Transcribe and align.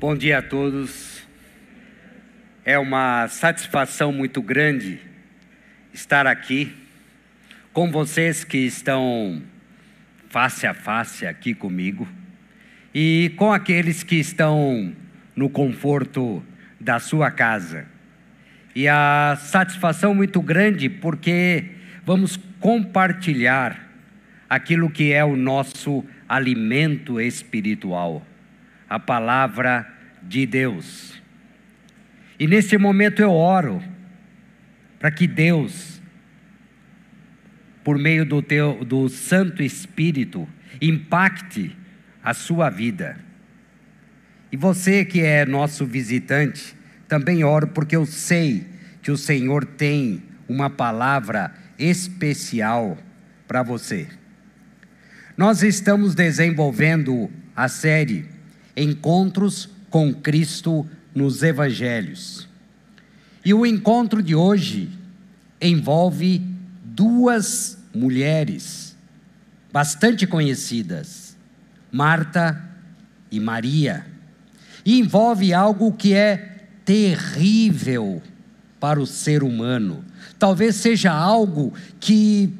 Bom 0.00 0.16
dia 0.16 0.38
a 0.38 0.42
todos. 0.42 1.28
É 2.64 2.78
uma 2.78 3.28
satisfação 3.28 4.10
muito 4.10 4.40
grande 4.40 4.98
estar 5.92 6.26
aqui 6.26 6.74
com 7.70 7.90
vocês 7.90 8.42
que 8.42 8.56
estão 8.56 9.42
face 10.30 10.66
a 10.66 10.72
face 10.72 11.26
aqui 11.26 11.54
comigo 11.54 12.08
e 12.94 13.34
com 13.36 13.52
aqueles 13.52 14.02
que 14.02 14.14
estão 14.14 14.90
no 15.36 15.50
conforto 15.50 16.42
da 16.80 16.98
sua 16.98 17.30
casa. 17.30 17.84
E 18.74 18.88
a 18.88 19.36
satisfação 19.38 20.14
muito 20.14 20.40
grande 20.40 20.88
porque 20.88 21.72
vamos 22.06 22.40
compartilhar 22.58 23.86
aquilo 24.48 24.88
que 24.88 25.12
é 25.12 25.22
o 25.22 25.36
nosso 25.36 26.02
alimento 26.26 27.20
espiritual 27.20 28.26
a 28.90 28.98
palavra 28.98 29.88
de 30.20 30.44
Deus. 30.44 31.22
E 32.40 32.48
nesse 32.48 32.76
momento 32.76 33.22
eu 33.22 33.30
oro 33.30 33.80
para 34.98 35.12
que 35.12 35.28
Deus, 35.28 36.02
por 37.84 37.96
meio 37.96 38.26
do 38.26 38.42
teu 38.42 38.84
do 38.84 39.08
Santo 39.08 39.62
Espírito, 39.62 40.48
impacte 40.82 41.76
a 42.22 42.34
sua 42.34 42.68
vida. 42.68 43.16
E 44.50 44.56
você 44.56 45.04
que 45.04 45.20
é 45.20 45.46
nosso 45.46 45.86
visitante, 45.86 46.74
também 47.06 47.44
oro 47.44 47.68
porque 47.68 47.94
eu 47.94 48.04
sei 48.04 48.66
que 49.00 49.12
o 49.12 49.16
Senhor 49.16 49.64
tem 49.64 50.22
uma 50.48 50.68
palavra 50.68 51.54
especial 51.78 52.98
para 53.46 53.62
você. 53.62 54.08
Nós 55.36 55.62
estamos 55.62 56.14
desenvolvendo 56.14 57.30
a 57.54 57.68
série 57.68 58.39
encontros 58.76 59.68
com 59.88 60.12
Cristo 60.12 60.86
nos 61.14 61.42
evangelhos. 61.42 62.48
E 63.44 63.52
o 63.54 63.64
encontro 63.64 64.22
de 64.22 64.34
hoje 64.34 64.90
envolve 65.60 66.42
duas 66.84 67.78
mulheres 67.94 68.96
bastante 69.72 70.26
conhecidas, 70.26 71.36
Marta 71.90 72.62
e 73.30 73.40
Maria. 73.40 74.06
E 74.84 74.98
envolve 74.98 75.52
algo 75.52 75.92
que 75.92 76.14
é 76.14 76.66
terrível 76.84 78.22
para 78.78 79.00
o 79.00 79.06
ser 79.06 79.42
humano. 79.42 80.04
Talvez 80.38 80.76
seja 80.76 81.12
algo 81.12 81.72
que 81.98 82.52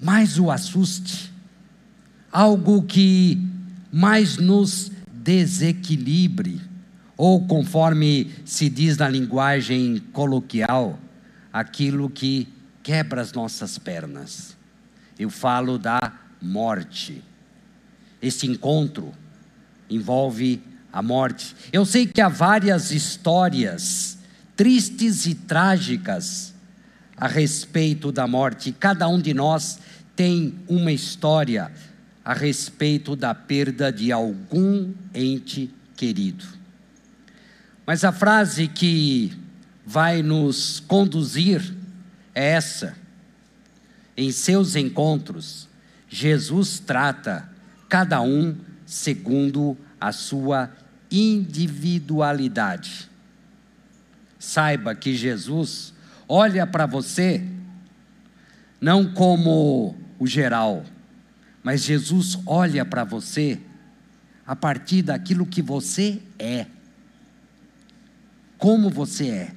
mais 0.00 0.38
o 0.38 0.50
assuste, 0.50 1.32
algo 2.30 2.82
que 2.82 3.38
mais 3.92 4.36
nos 4.36 4.92
desequilibre, 5.24 6.60
ou 7.16 7.46
conforme 7.46 8.30
se 8.44 8.68
diz 8.68 8.98
na 8.98 9.08
linguagem 9.08 9.98
coloquial, 10.12 10.98
aquilo 11.50 12.10
que 12.10 12.46
quebra 12.82 13.22
as 13.22 13.32
nossas 13.32 13.78
pernas. 13.78 14.54
Eu 15.18 15.30
falo 15.30 15.78
da 15.78 16.12
morte. 16.42 17.24
Esse 18.20 18.46
encontro 18.46 19.14
envolve 19.88 20.60
a 20.92 21.02
morte. 21.02 21.56
Eu 21.72 21.86
sei 21.86 22.06
que 22.06 22.20
há 22.20 22.28
várias 22.28 22.90
histórias 22.90 24.18
tristes 24.54 25.24
e 25.26 25.34
trágicas 25.34 26.52
a 27.16 27.26
respeito 27.26 28.12
da 28.12 28.26
morte. 28.26 28.72
Cada 28.72 29.08
um 29.08 29.18
de 29.18 29.32
nós 29.32 29.78
tem 30.14 30.54
uma 30.68 30.92
história 30.92 31.70
a 32.24 32.32
respeito 32.32 33.14
da 33.14 33.34
perda 33.34 33.92
de 33.92 34.10
algum 34.10 34.92
ente 35.12 35.70
querido. 35.96 36.44
Mas 37.86 38.02
a 38.02 38.12
frase 38.12 38.66
que 38.66 39.36
vai 39.84 40.22
nos 40.22 40.80
conduzir 40.80 41.60
é 42.34 42.52
essa. 42.52 42.96
Em 44.16 44.32
seus 44.32 44.74
encontros, 44.74 45.68
Jesus 46.08 46.78
trata 46.78 47.46
cada 47.88 48.22
um 48.22 48.56
segundo 48.86 49.76
a 50.00 50.12
sua 50.12 50.70
individualidade. 51.10 53.10
Saiba 54.38 54.94
que 54.94 55.14
Jesus 55.14 55.92
olha 56.28 56.66
para 56.66 56.86
você 56.86 57.44
não 58.80 59.12
como 59.12 59.96
o 60.18 60.26
geral, 60.26 60.84
mas 61.64 61.82
Jesus 61.82 62.38
olha 62.44 62.84
para 62.84 63.04
você 63.04 63.58
a 64.46 64.54
partir 64.54 65.00
daquilo 65.00 65.46
que 65.46 65.62
você 65.62 66.20
é. 66.38 66.66
Como 68.58 68.90
você 68.90 69.28
é. 69.28 69.52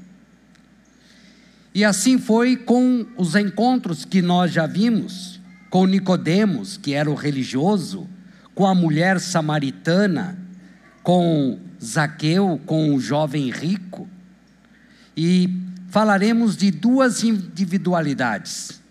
E 1.75 1.84
assim 1.84 2.18
foi 2.18 2.56
com 2.56 3.06
os 3.18 3.35
encontros 3.35 4.06
que 4.06 4.22
nós 4.22 4.53
já 4.53 4.66
vimos, 4.66 5.40
com 5.69 5.85
Nicodemos, 5.85 6.78
que 6.78 6.94
era 6.94 7.12
o 7.12 7.13
religioso, 7.13 8.07
com 8.56 8.66
a 8.66 8.74
mulher 8.74 9.19
samaritana, 9.19 10.39
com 11.03 11.59
Zaqueu, 11.84 12.59
com 12.66 12.95
o 12.95 13.01
jovem 13.01 13.51
rico. 13.51 14.07
E 15.16 15.50
falaremos 15.89 16.56
de 16.56 16.72
duas 16.72 17.22
individualidades, 17.22 18.81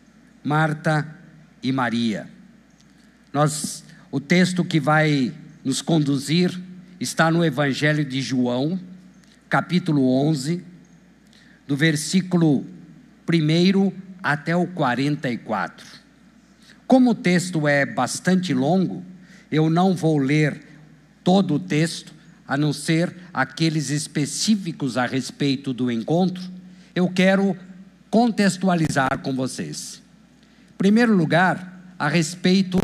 Marta 0.44 1.16
e 1.62 1.72
Maria. 1.72 2.35
Nós, 3.36 3.84
o 4.10 4.18
texto 4.18 4.64
que 4.64 4.80
vai 4.80 5.30
nos 5.62 5.82
conduzir 5.82 6.58
está 6.98 7.30
no 7.30 7.44
Evangelho 7.44 8.02
de 8.02 8.22
João, 8.22 8.80
capítulo 9.46 10.10
11, 10.26 10.64
do 11.68 11.76
versículo 11.76 12.64
1 13.30 13.92
até 14.22 14.56
o 14.56 14.66
44. 14.66 15.86
Como 16.86 17.10
o 17.10 17.14
texto 17.14 17.68
é 17.68 17.84
bastante 17.84 18.54
longo, 18.54 19.04
eu 19.52 19.68
não 19.68 19.94
vou 19.94 20.16
ler 20.16 20.66
todo 21.22 21.56
o 21.56 21.60
texto, 21.60 22.14
a 22.48 22.56
não 22.56 22.72
ser 22.72 23.14
aqueles 23.34 23.90
específicos 23.90 24.96
a 24.96 25.04
respeito 25.04 25.74
do 25.74 25.90
encontro. 25.90 26.42
Eu 26.94 27.06
quero 27.10 27.54
contextualizar 28.08 29.18
com 29.18 29.36
vocês. 29.36 30.00
Em 30.72 30.78
primeiro 30.78 31.14
lugar, 31.14 31.76
a 31.98 32.08
respeito 32.08 32.78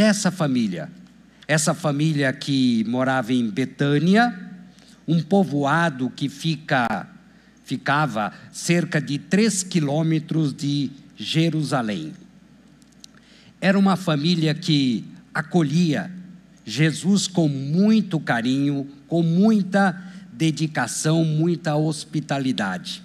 dessa 0.00 0.30
família. 0.30 0.90
Essa 1.46 1.74
família 1.74 2.32
que 2.32 2.82
morava 2.88 3.34
em 3.34 3.50
Betânia, 3.50 4.34
um 5.06 5.22
povoado 5.22 6.08
que 6.08 6.26
fica, 6.26 7.06
ficava 7.66 8.32
cerca 8.50 8.98
de 8.98 9.18
três 9.18 9.62
quilômetros 9.62 10.54
de 10.54 10.90
Jerusalém. 11.14 12.14
Era 13.60 13.78
uma 13.78 13.94
família 13.94 14.54
que 14.54 15.04
acolhia 15.34 16.10
Jesus 16.64 17.28
com 17.28 17.46
muito 17.46 18.18
carinho, 18.18 18.88
com 19.06 19.22
muita 19.22 20.02
dedicação, 20.32 21.26
muita 21.26 21.76
hospitalidade. 21.76 23.02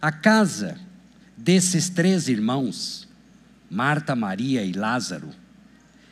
A 0.00 0.10
casa 0.10 0.78
desses 1.36 1.90
três 1.90 2.26
irmãos, 2.26 3.06
Marta, 3.70 4.16
Maria 4.16 4.64
e 4.64 4.72
Lázaro, 4.72 5.28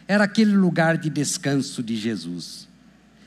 era 0.07 0.25
aquele 0.25 0.55
lugar 0.55 0.99
de 0.99 1.09
descanso 1.09 1.83
de 1.83 1.97
Jesus. 1.97 2.69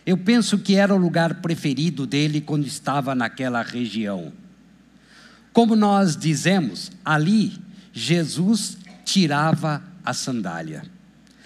Eu 0.05 0.17
penso 0.17 0.57
que 0.59 0.75
era 0.75 0.93
o 0.93 0.97
lugar 0.97 1.35
preferido 1.41 2.05
dele 2.07 2.39
quando 2.39 2.65
estava 2.65 3.13
naquela 3.13 3.61
região. 3.61 4.31
Como 5.51 5.75
nós 5.75 6.15
dizemos, 6.15 6.91
ali 7.03 7.53
Jesus 7.91 8.77
tirava 9.03 9.83
a 10.05 10.13
sandália. 10.13 10.83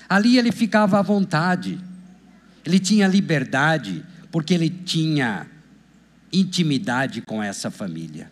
Ali 0.08 0.38
ele 0.38 0.52
ficava 0.52 1.00
à 1.00 1.02
vontade. 1.02 1.80
Ele 2.66 2.78
tinha 2.78 3.08
liberdade, 3.08 4.04
porque 4.30 4.54
ele 4.54 4.70
tinha 4.70 5.48
intimidade 6.32 7.22
com 7.22 7.42
essa 7.42 7.72
família. 7.72 8.30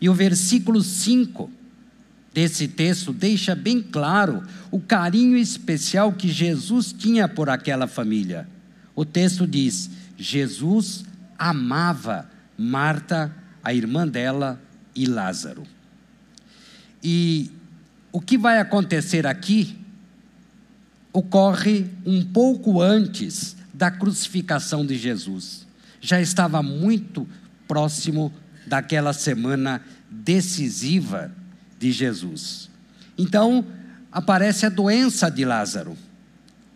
E 0.00 0.08
o 0.08 0.14
versículo 0.14 0.82
5 0.82 1.50
desse 2.34 2.66
texto 2.66 3.12
deixa 3.12 3.54
bem 3.54 3.80
claro 3.80 4.42
o 4.72 4.80
carinho 4.80 5.36
especial 5.36 6.12
que 6.12 6.28
Jesus 6.28 6.92
tinha 6.92 7.28
por 7.28 7.48
aquela 7.48 7.86
família. 7.86 8.48
O 8.96 9.04
texto 9.04 9.46
diz: 9.46 9.88
Jesus 10.18 11.04
amava 11.38 12.28
Marta, 12.58 13.32
a 13.62 13.72
irmã 13.72 14.06
dela, 14.06 14.60
e 14.96 15.06
Lázaro. 15.06 15.62
E 17.02 17.52
o 18.10 18.20
que 18.20 18.36
vai 18.36 18.58
acontecer 18.58 19.26
aqui 19.26 19.78
ocorre 21.12 21.86
um 22.04 22.24
pouco 22.24 22.82
antes 22.82 23.56
da 23.72 23.90
crucificação 23.92 24.84
de 24.84 24.96
Jesus. 24.96 25.66
Já 26.00 26.20
estava 26.20 26.62
muito 26.62 27.28
próximo 27.68 28.32
daquela 28.66 29.12
semana 29.12 29.80
decisiva 30.10 31.32
de 31.84 31.92
Jesus. 31.92 32.70
Então, 33.18 33.62
aparece 34.10 34.64
a 34.64 34.70
doença 34.70 35.30
de 35.30 35.44
Lázaro. 35.44 35.94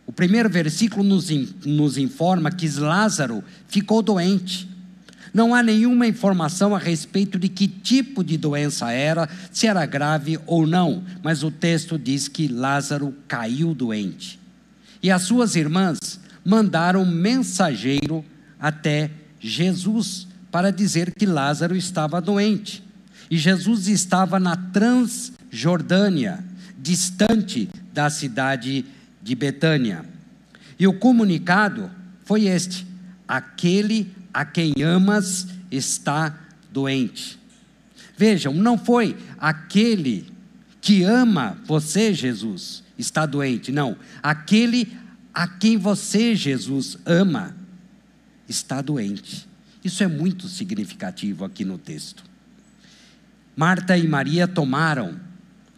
O 0.06 0.12
primeiro 0.12 0.50
versículo 0.50 1.02
nos, 1.02 1.30
nos 1.64 1.96
informa 1.96 2.50
que 2.50 2.68
Lázaro 2.68 3.42
ficou 3.68 4.02
doente. 4.02 4.68
Não 5.32 5.54
há 5.54 5.62
nenhuma 5.62 6.06
informação 6.06 6.76
a 6.76 6.78
respeito 6.78 7.38
de 7.38 7.48
que 7.48 7.66
tipo 7.66 8.22
de 8.22 8.36
doença 8.36 8.92
era, 8.92 9.26
se 9.50 9.66
era 9.66 9.86
grave 9.86 10.38
ou 10.46 10.66
não, 10.66 11.02
mas 11.22 11.42
o 11.42 11.50
texto 11.50 11.98
diz 11.98 12.28
que 12.28 12.46
Lázaro 12.46 13.14
caiu 13.26 13.74
doente. 13.74 14.38
E 15.02 15.10
as 15.10 15.22
suas 15.22 15.56
irmãs 15.56 16.20
mandaram 16.44 17.02
um 17.02 17.10
mensageiro 17.10 18.22
até 18.60 19.10
Jesus 19.40 20.28
para 20.50 20.70
dizer 20.70 21.14
que 21.14 21.24
Lázaro 21.24 21.74
estava 21.74 22.20
doente. 22.20 22.87
E 23.30 23.36
Jesus 23.36 23.88
estava 23.88 24.40
na 24.40 24.56
Transjordânia, 24.56 26.44
distante 26.78 27.68
da 27.92 28.08
cidade 28.08 28.84
de 29.22 29.34
Betânia. 29.34 30.04
E 30.78 30.86
o 30.86 30.94
comunicado 30.94 31.90
foi 32.24 32.46
este: 32.46 32.86
aquele 33.26 34.10
a 34.32 34.44
quem 34.44 34.74
amas 34.82 35.48
está 35.70 36.38
doente. 36.72 37.38
Vejam, 38.16 38.52
não 38.52 38.78
foi 38.78 39.16
aquele 39.38 40.26
que 40.80 41.02
ama 41.04 41.58
você, 41.66 42.14
Jesus, 42.14 42.82
está 42.98 43.26
doente. 43.26 43.70
Não, 43.70 43.96
aquele 44.22 44.96
a 45.34 45.46
quem 45.46 45.76
você, 45.76 46.34
Jesus, 46.34 46.98
ama 47.04 47.56
está 48.48 48.80
doente. 48.80 49.46
Isso 49.84 50.02
é 50.02 50.08
muito 50.08 50.48
significativo 50.48 51.44
aqui 51.44 51.64
no 51.64 51.78
texto. 51.78 52.27
Marta 53.58 53.98
e 53.98 54.06
Maria 54.06 54.46
tomaram 54.46 55.18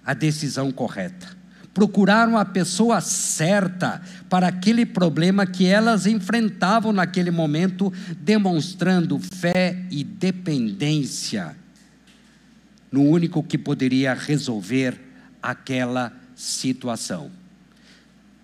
a 0.05 0.13
decisão 0.13 0.71
correta. 0.71 1.35
Procuraram 1.73 2.37
a 2.37 2.45
pessoa 2.45 3.01
certa 3.01 4.03
para 4.29 4.49
aquele 4.49 4.85
problema 4.85 5.47
que 5.47 5.65
elas 5.65 6.05
enfrentavam 6.05 6.93
naquele 6.93 7.31
momento, 7.31 7.91
demonstrando 8.19 9.19
fé 9.19 9.83
e 9.91 10.05
dependência 10.05 11.57
no 12.93 13.03
único 13.03 13.43
que 13.43 13.57
poderia 13.57 14.13
resolver 14.13 15.01
aquela 15.43 16.13
situação. 16.37 17.31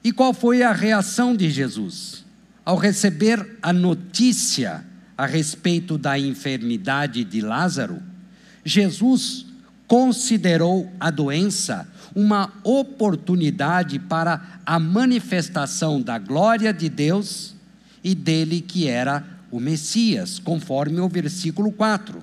E 0.03 0.13
qual 0.13 0.33
foi 0.33 0.63
a 0.63 0.73
reação 0.73 1.37
de 1.37 1.51
Jesus? 1.51 2.25
Ao 2.65 2.79
receber 2.79 3.59
a 3.61 3.71
notícia 3.71 4.83
a 5.15 5.27
respeito 5.27 5.99
da 5.99 6.19
enfermidade 6.19 7.23
de 7.23 7.43
Lázaro, 7.43 8.16
Jesus 8.67 9.47
considerou 9.87 10.91
a 10.99 11.09
doença 11.09 11.89
uma 12.13 12.53
oportunidade 12.65 14.01
para 14.01 14.61
a 14.67 14.81
manifestação 14.81 16.03
da 16.03 16.19
glória 16.19 16.75
de 16.75 16.89
Deus 16.89 17.55
e 18.03 18.13
dele 18.13 18.61
que 18.61 18.89
era 18.89 19.25
o 19.53 19.61
Messias, 19.61 20.41
conforme 20.41 20.99
o 20.99 21.09
versículo 21.09 21.71
4. 21.71 22.21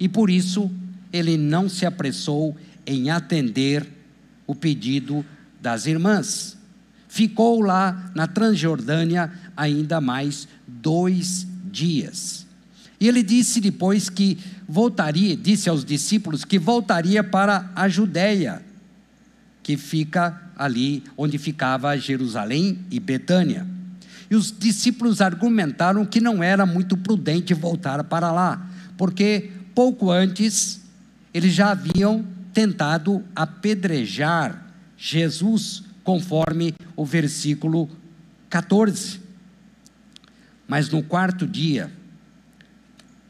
E 0.00 0.08
por 0.08 0.30
isso 0.30 0.70
ele 1.12 1.36
não 1.36 1.68
se 1.68 1.84
apressou 1.84 2.56
em 2.86 3.10
atender 3.10 3.86
o 4.46 4.54
pedido 4.54 5.24
das 5.60 5.84
irmãs. 5.84 6.56
Ficou 7.06 7.60
lá 7.60 8.10
na 8.14 8.26
Transjordânia 8.26 9.30
ainda 9.54 10.00
mais 10.00 10.48
dois 10.66 11.46
dias. 11.70 12.43
E 13.04 13.06
ele 13.06 13.22
disse 13.22 13.60
depois 13.60 14.08
que 14.08 14.38
voltaria, 14.66 15.36
disse 15.36 15.68
aos 15.68 15.84
discípulos 15.84 16.42
que 16.42 16.58
voltaria 16.58 17.22
para 17.22 17.70
a 17.76 17.86
Judéia, 17.86 18.62
que 19.62 19.76
fica 19.76 20.40
ali 20.56 21.04
onde 21.14 21.36
ficava 21.36 21.98
Jerusalém 21.98 22.78
e 22.90 22.98
Betânia. 22.98 23.66
E 24.30 24.34
os 24.34 24.50
discípulos 24.50 25.20
argumentaram 25.20 26.06
que 26.06 26.18
não 26.18 26.42
era 26.42 26.64
muito 26.64 26.96
prudente 26.96 27.52
voltar 27.52 28.02
para 28.04 28.32
lá, 28.32 28.66
porque 28.96 29.50
pouco 29.74 30.10
antes 30.10 30.80
eles 31.34 31.52
já 31.52 31.72
haviam 31.72 32.24
tentado 32.54 33.22
apedrejar 33.36 34.66
Jesus, 34.96 35.84
conforme 36.02 36.74
o 36.96 37.04
versículo 37.04 37.86
14. 38.48 39.20
Mas 40.66 40.88
no 40.88 41.02
quarto 41.02 41.46
dia 41.46 41.92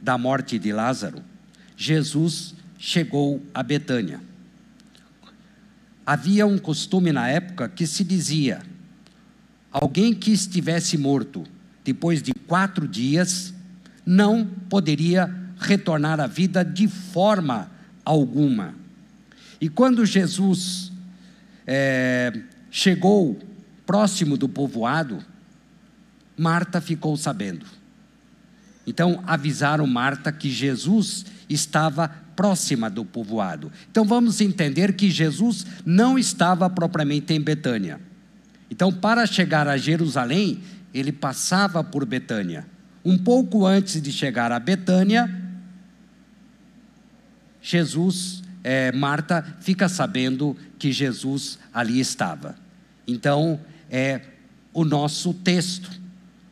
da 0.05 0.19
morte 0.19 0.59
de 0.59 0.71
Lázaro, 0.71 1.23
Jesus 1.75 2.55
chegou 2.79 3.43
a 3.55 3.63
Betânia. 3.63 4.21
Havia 6.05 6.47
um 6.47 6.59
costume 6.59 7.11
na 7.11 7.27
época 7.27 7.71
que 7.71 7.87
se 7.87 8.05
dizia: 8.05 8.61
alguém 9.73 10.13
que 10.13 10.31
estivesse 10.31 10.99
morto 10.99 11.45
depois 11.83 12.23
de 12.23 12.35
quatro 12.35 12.87
dias 12.87 13.55
não 14.05 14.47
poderia 14.69 15.35
retornar 15.59 16.21
à 16.21 16.27
vida 16.27 16.63
de 16.63 16.87
forma 16.87 17.71
alguma. 18.05 18.75
E 19.59 19.71
quando 19.71 20.05
Jesus 20.05 20.93
é, 21.67 22.43
chegou 22.71 23.39
próximo 23.87 24.37
do 24.37 24.51
povoado, 24.51 25.25
Marta 26.37 26.83
ficou 26.83 27.17
sabendo. 27.17 27.65
Então 28.87 29.23
avisaram 29.27 29.87
Marta 29.87 30.31
que 30.31 30.51
Jesus 30.51 31.25
estava 31.49 32.09
próxima 32.09 32.91
do 32.91 33.05
povoado. 33.05 33.71
Então 33.91 34.05
vamos 34.05 34.41
entender 34.41 34.95
que 34.95 35.11
Jesus 35.11 35.65
não 35.85 36.19
estava 36.19 36.69
propriamente 36.69 37.33
em 37.33 37.41
Betânia. 37.41 38.01
Então, 38.71 38.93
para 38.93 39.27
chegar 39.27 39.69
a 39.69 39.77
Jerusalém, 39.77 40.61
ele 40.93 41.13
passava 41.13 41.85
por 41.85 42.05
Betânia. 42.05 42.67
Um 43.05 43.17
pouco 43.17 43.65
antes 43.65 44.01
de 44.03 44.11
chegar 44.11 44.51
a 44.51 44.59
Betânia, 44.59 45.31
Jesus, 47.63 48.43
é, 48.63 48.91
Marta, 48.93 49.45
fica 49.61 49.89
sabendo 49.89 50.57
que 50.79 50.91
Jesus 50.91 51.59
ali 51.73 52.01
estava. 52.01 52.57
Então, 53.07 53.61
é 53.91 54.21
o 54.73 54.85
nosso 54.85 55.33
texto 55.33 55.91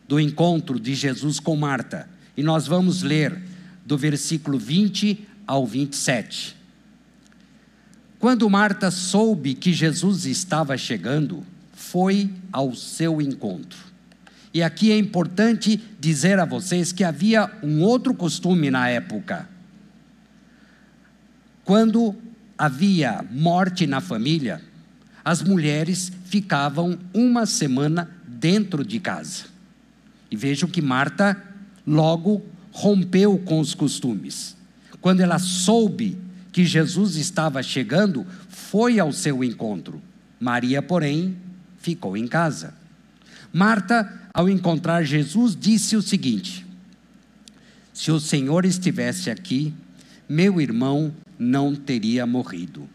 do 0.07 0.21
encontro 0.21 0.79
de 0.79 0.95
Jesus 0.95 1.41
com 1.41 1.57
Marta. 1.57 2.09
E 2.37 2.43
nós 2.43 2.67
vamos 2.67 3.03
ler 3.03 3.41
do 3.85 3.97
versículo 3.99 4.59
20 4.59 5.27
ao 5.47 5.67
27. 5.67 6.57
Quando 8.19 8.49
Marta 8.49 8.91
soube 8.91 9.55
que 9.55 9.73
Jesus 9.73 10.27
estava 10.27 10.79
chegando, 10.79 11.45
foi 11.73 12.31
ao 12.53 12.75
seu 12.75 13.21
encontro. 13.21 13.79
E 14.55 14.63
aqui 14.63 14.93
é 14.93 14.99
importante 14.99 15.83
dizer 15.99 16.39
a 16.39 16.45
vocês 16.45 16.93
que 16.93 17.03
havia 17.03 17.51
um 17.63 17.83
outro 17.83 18.15
costume 18.15 18.71
na 18.71 18.89
época. 18.89 19.49
Quando 21.65 22.15
havia 22.57 23.25
morte 23.31 23.87
na 23.87 24.01
família, 24.01 24.61
as 25.25 25.43
mulheres 25.43 26.13
ficavam 26.27 26.99
uma 27.13 27.47
semana 27.47 28.11
dentro 28.27 28.85
de 28.85 29.01
casa. 29.01 29.45
E 30.31 30.37
vejam 30.37 30.69
que 30.69 30.83
Marta 30.83 31.52
logo 31.87 32.43
rompeu 32.71 33.39
com 33.39 33.61
os 33.61 33.75
costumes. 33.75 34.57
Quando 35.01 35.21
ela 35.21 35.39
soube 35.39 36.19
que 36.53 36.65
Jesus 36.65 37.17
estava 37.17 37.63
chegando, 37.63 38.27
foi 38.49 38.99
ao 38.99 39.13
seu 39.13 39.43
encontro. 39.43 40.01
Maria, 40.39 40.81
porém, 40.83 41.37
ficou 41.79 42.17
em 42.17 42.27
casa. 42.27 42.75
Marta, 43.53 44.21
ao 44.33 44.49
encontrar 44.49 45.03
Jesus, 45.03 45.57
disse 45.59 45.97
o 45.97 46.03
seguinte: 46.03 46.67
Se 47.93 48.11
o 48.11 48.21
Senhor 48.21 48.65
estivesse 48.65 49.31
aqui, 49.31 49.75
meu 50.29 50.61
irmão 50.61 51.13
não 51.39 51.75
teria 51.75 52.27
morrido. 52.27 52.89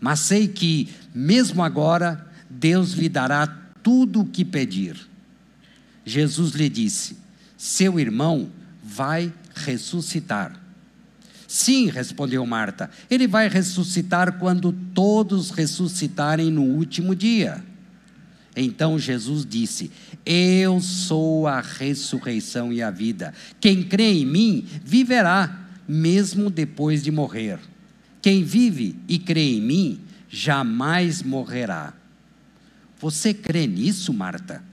Mas 0.00 0.20
sei 0.20 0.48
que, 0.48 0.88
mesmo 1.14 1.62
agora, 1.62 2.26
Deus 2.48 2.92
lhe 2.92 3.08
dará 3.08 3.46
tudo 3.82 4.20
o 4.20 4.26
que 4.26 4.44
pedir. 4.44 4.96
Jesus 6.04 6.52
lhe 6.52 6.68
disse: 6.68 7.19
Seu 7.60 8.00
irmão 8.00 8.50
vai 8.82 9.30
ressuscitar. 9.54 10.58
Sim, 11.46 11.90
respondeu 11.90 12.46
Marta, 12.46 12.88
ele 13.10 13.26
vai 13.26 13.50
ressuscitar 13.50 14.38
quando 14.38 14.72
todos 14.94 15.50
ressuscitarem 15.50 16.50
no 16.50 16.62
último 16.62 17.14
dia. 17.14 17.62
Então 18.56 18.98
Jesus 18.98 19.44
disse: 19.44 19.92
Eu 20.24 20.80
sou 20.80 21.46
a 21.46 21.60
ressurreição 21.60 22.72
e 22.72 22.80
a 22.80 22.90
vida. 22.90 23.34
Quem 23.60 23.82
crê 23.82 24.10
em 24.10 24.24
mim 24.24 24.66
viverá, 24.82 25.68
mesmo 25.86 26.48
depois 26.48 27.02
de 27.02 27.10
morrer. 27.10 27.58
Quem 28.22 28.42
vive 28.42 28.96
e 29.06 29.18
crê 29.18 29.56
em 29.56 29.60
mim 29.60 30.00
jamais 30.30 31.22
morrerá. 31.22 31.92
Você 32.98 33.34
crê 33.34 33.66
nisso, 33.66 34.14
Marta? 34.14 34.64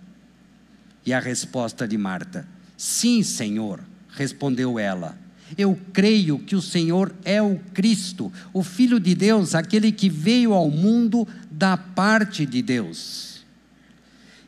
E 1.06 1.12
a 1.12 1.20
resposta 1.20 1.86
de 1.86 1.98
Marta: 1.98 2.48
Sim, 2.78 3.24
Senhor, 3.24 3.82
respondeu 4.10 4.78
ela. 4.78 5.18
Eu 5.58 5.80
creio 5.92 6.38
que 6.38 6.56
o 6.56 6.62
Senhor 6.62 7.14
é 7.26 7.42
o 7.42 7.60
Cristo, 7.74 8.32
o 8.54 8.62
Filho 8.64 9.00
de 9.00 9.16
Deus, 9.16 9.56
aquele 9.56 9.92
que 9.92 10.10
veio 10.10 10.54
ao 10.54 10.70
mundo 10.70 11.28
da 11.50 11.76
parte 11.76 12.46
de 12.46 12.62
Deus. 12.62 13.46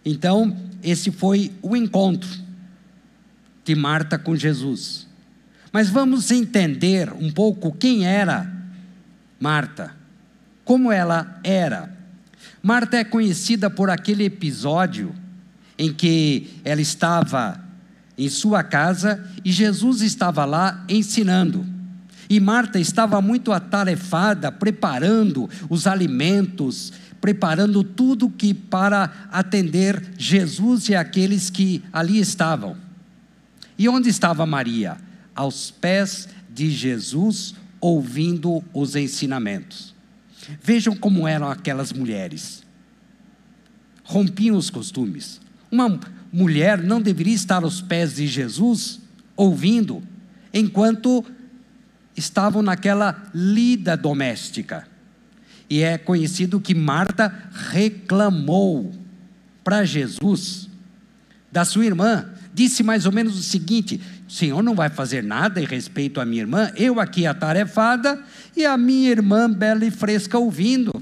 Então, 0.06 0.56
esse 0.84 1.12
foi 1.12 1.52
o 1.62 1.76
encontro 1.76 2.30
de 3.66 3.76
Marta 3.76 4.18
com 4.18 4.36
Jesus. 4.36 5.08
Mas 5.72 5.90
vamos 5.90 6.32
entender 6.32 7.12
um 7.14 7.32
pouco 7.32 7.72
quem 7.72 8.06
era 8.06 8.52
Marta, 9.40 9.96
como 10.66 10.92
ela 10.92 11.40
era. 11.44 11.96
Marta 12.62 12.98
é 12.98 13.04
conhecida 13.04 13.70
por 13.70 13.90
aquele 13.90 14.26
episódio 14.26 15.16
em 15.78 15.94
que 15.94 16.50
ela 16.66 16.82
estava 16.82 17.69
em 18.20 18.28
sua 18.28 18.62
casa 18.62 19.26
e 19.46 19.52
Jesus 19.52 20.02
estava 20.02 20.44
lá 20.44 20.84
ensinando. 20.90 21.66
E 22.30 22.38
Marta 22.38 22.78
estava 22.78 23.22
muito 23.22 23.54
atarefada, 23.54 24.52
preparando 24.52 25.50
os 25.70 25.88
alimentos, 25.88 26.92
preparando 27.22 27.82
tudo 27.82 28.30
que 28.30 28.54
para 28.54 29.30
atender 29.32 30.04
Jesus 30.18 30.90
e 30.90 30.96
aqueles 30.96 31.50
que 31.50 31.82
ali 31.94 32.20
estavam. 32.20 32.76
E 33.78 33.88
onde 33.88 34.10
estava 34.10 34.46
Maria? 34.46 34.98
Aos 35.34 35.72
pés 35.72 36.28
de 36.54 36.70
Jesus, 36.70 37.56
ouvindo 37.80 38.62
os 38.74 38.98
ensinamentos. 38.98 39.96
Vejam 40.62 40.94
como 40.94 41.26
eram 41.26 41.50
aquelas 41.50 41.94
mulheres. 41.94 42.64
Rompiam 44.04 44.58
os 44.58 44.70
costumes. 44.70 45.40
Uma 45.72 46.00
mulher 46.32 46.82
não 46.82 47.02
deveria 47.02 47.34
estar 47.34 47.64
aos 47.64 47.82
pés 47.82 48.16
de 48.16 48.28
Jesus, 48.28 49.00
ouvindo, 49.36 50.04
enquanto 50.54 51.26
estavam 52.16 52.62
naquela 52.62 53.30
lida 53.34 53.96
doméstica. 53.96 54.88
E 55.70 55.82
é 55.82 55.98
conhecido 55.98 56.60
que 56.60 56.74
Marta 56.74 57.34
reclamou 57.72 58.92
para 59.64 59.86
Jesus 59.86 60.68
da 61.52 61.64
sua 61.64 61.86
irmã, 61.86 62.30
disse 62.54 62.84
mais 62.84 63.06
ou 63.06 63.12
menos 63.12 63.38
o 63.38 63.44
seguinte: 63.44 64.02
o 64.28 64.32
Senhor 64.32 64.62
não 64.64 64.76
vai 64.76 64.90
fazer 64.90 65.24
nada 65.24 65.62
em 65.62 65.66
respeito 65.66 66.20
à 66.20 66.26
minha 66.26 66.42
irmã, 66.42 66.72
eu 66.76 67.00
aqui 67.00 67.26
atarefada 67.26 68.22
e 68.56 68.66
a 68.66 68.78
minha 68.78 69.10
irmã 69.10 69.50
bela 69.50 69.86
e 69.86 69.92
fresca 69.92 70.38
ouvindo. 70.38 71.02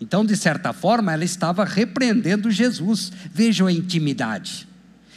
Então, 0.00 0.24
de 0.24 0.36
certa 0.36 0.72
forma, 0.72 1.12
ela 1.12 1.24
estava 1.24 1.64
repreendendo 1.64 2.50
Jesus. 2.50 3.12
Vejam 3.32 3.66
a 3.66 3.72
intimidade. 3.72 4.66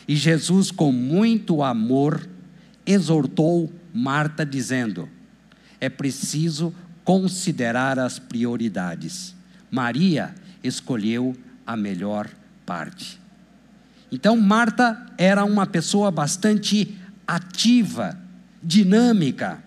E 0.08 0.16
Jesus, 0.16 0.72
com 0.72 0.92
muito 0.92 1.64
amor, 1.64 2.28
exortou 2.86 3.72
Marta, 3.94 4.46
dizendo: 4.46 5.08
é 5.80 5.88
preciso 5.88 6.74
considerar 7.04 7.98
as 8.00 8.20
prioridades. 8.20 9.36
Maria 9.72 10.34
escolheu 10.64 11.36
a 11.66 11.78
melhor 11.78 12.30
parte. 12.66 13.20
Então, 14.12 14.38
Marta 14.38 15.06
era 15.18 15.44
uma 15.46 15.66
pessoa 15.66 16.12
bastante 16.12 16.98
ativa, 17.26 18.18
dinâmica, 18.62 19.64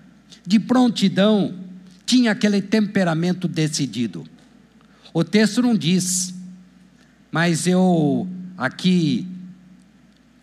de 0.47 0.61
prontidão, 0.61 1.55
tinha 2.05 2.31
aquele 2.31 2.63
temperamento 2.63 3.49
decidido. 3.49 4.25
O 5.17 5.25
texto 5.25 5.63
não 5.63 5.75
diz, 5.75 6.35
mas 7.33 7.67
eu 7.67 8.29
aqui 8.55 9.27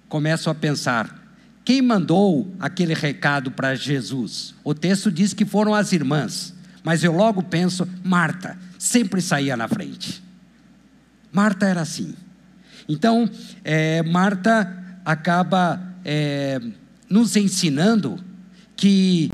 começo 0.10 0.50
a 0.50 0.56
pensar: 0.56 1.24
quem 1.63 1.80
mandou 1.80 2.51
aquele 2.60 2.96
recado 2.96 3.51
para 3.51 3.75
Jesus? 3.75 4.56
O 4.63 4.74
texto 4.74 5.12
diz 5.12 5.32
que 5.32 5.46
foram 5.46 5.75
as 5.75 5.94
irmãs. 5.94 6.56
Mas 6.84 7.03
eu 7.03 7.12
logo 7.12 7.44
penso, 7.44 7.88
Marta, 8.03 8.58
sempre 8.80 9.22
saía 9.22 9.56
na 9.56 9.68
frente. 9.68 10.24
Marta 11.32 11.68
era 11.68 11.82
assim. 11.82 12.15
Então, 12.89 13.30
é, 13.63 14.01
Marta 14.01 14.75
acaba 15.06 15.80
é, 16.03 16.60
nos 17.08 17.36
ensinando 17.36 18.20
que 18.75 19.32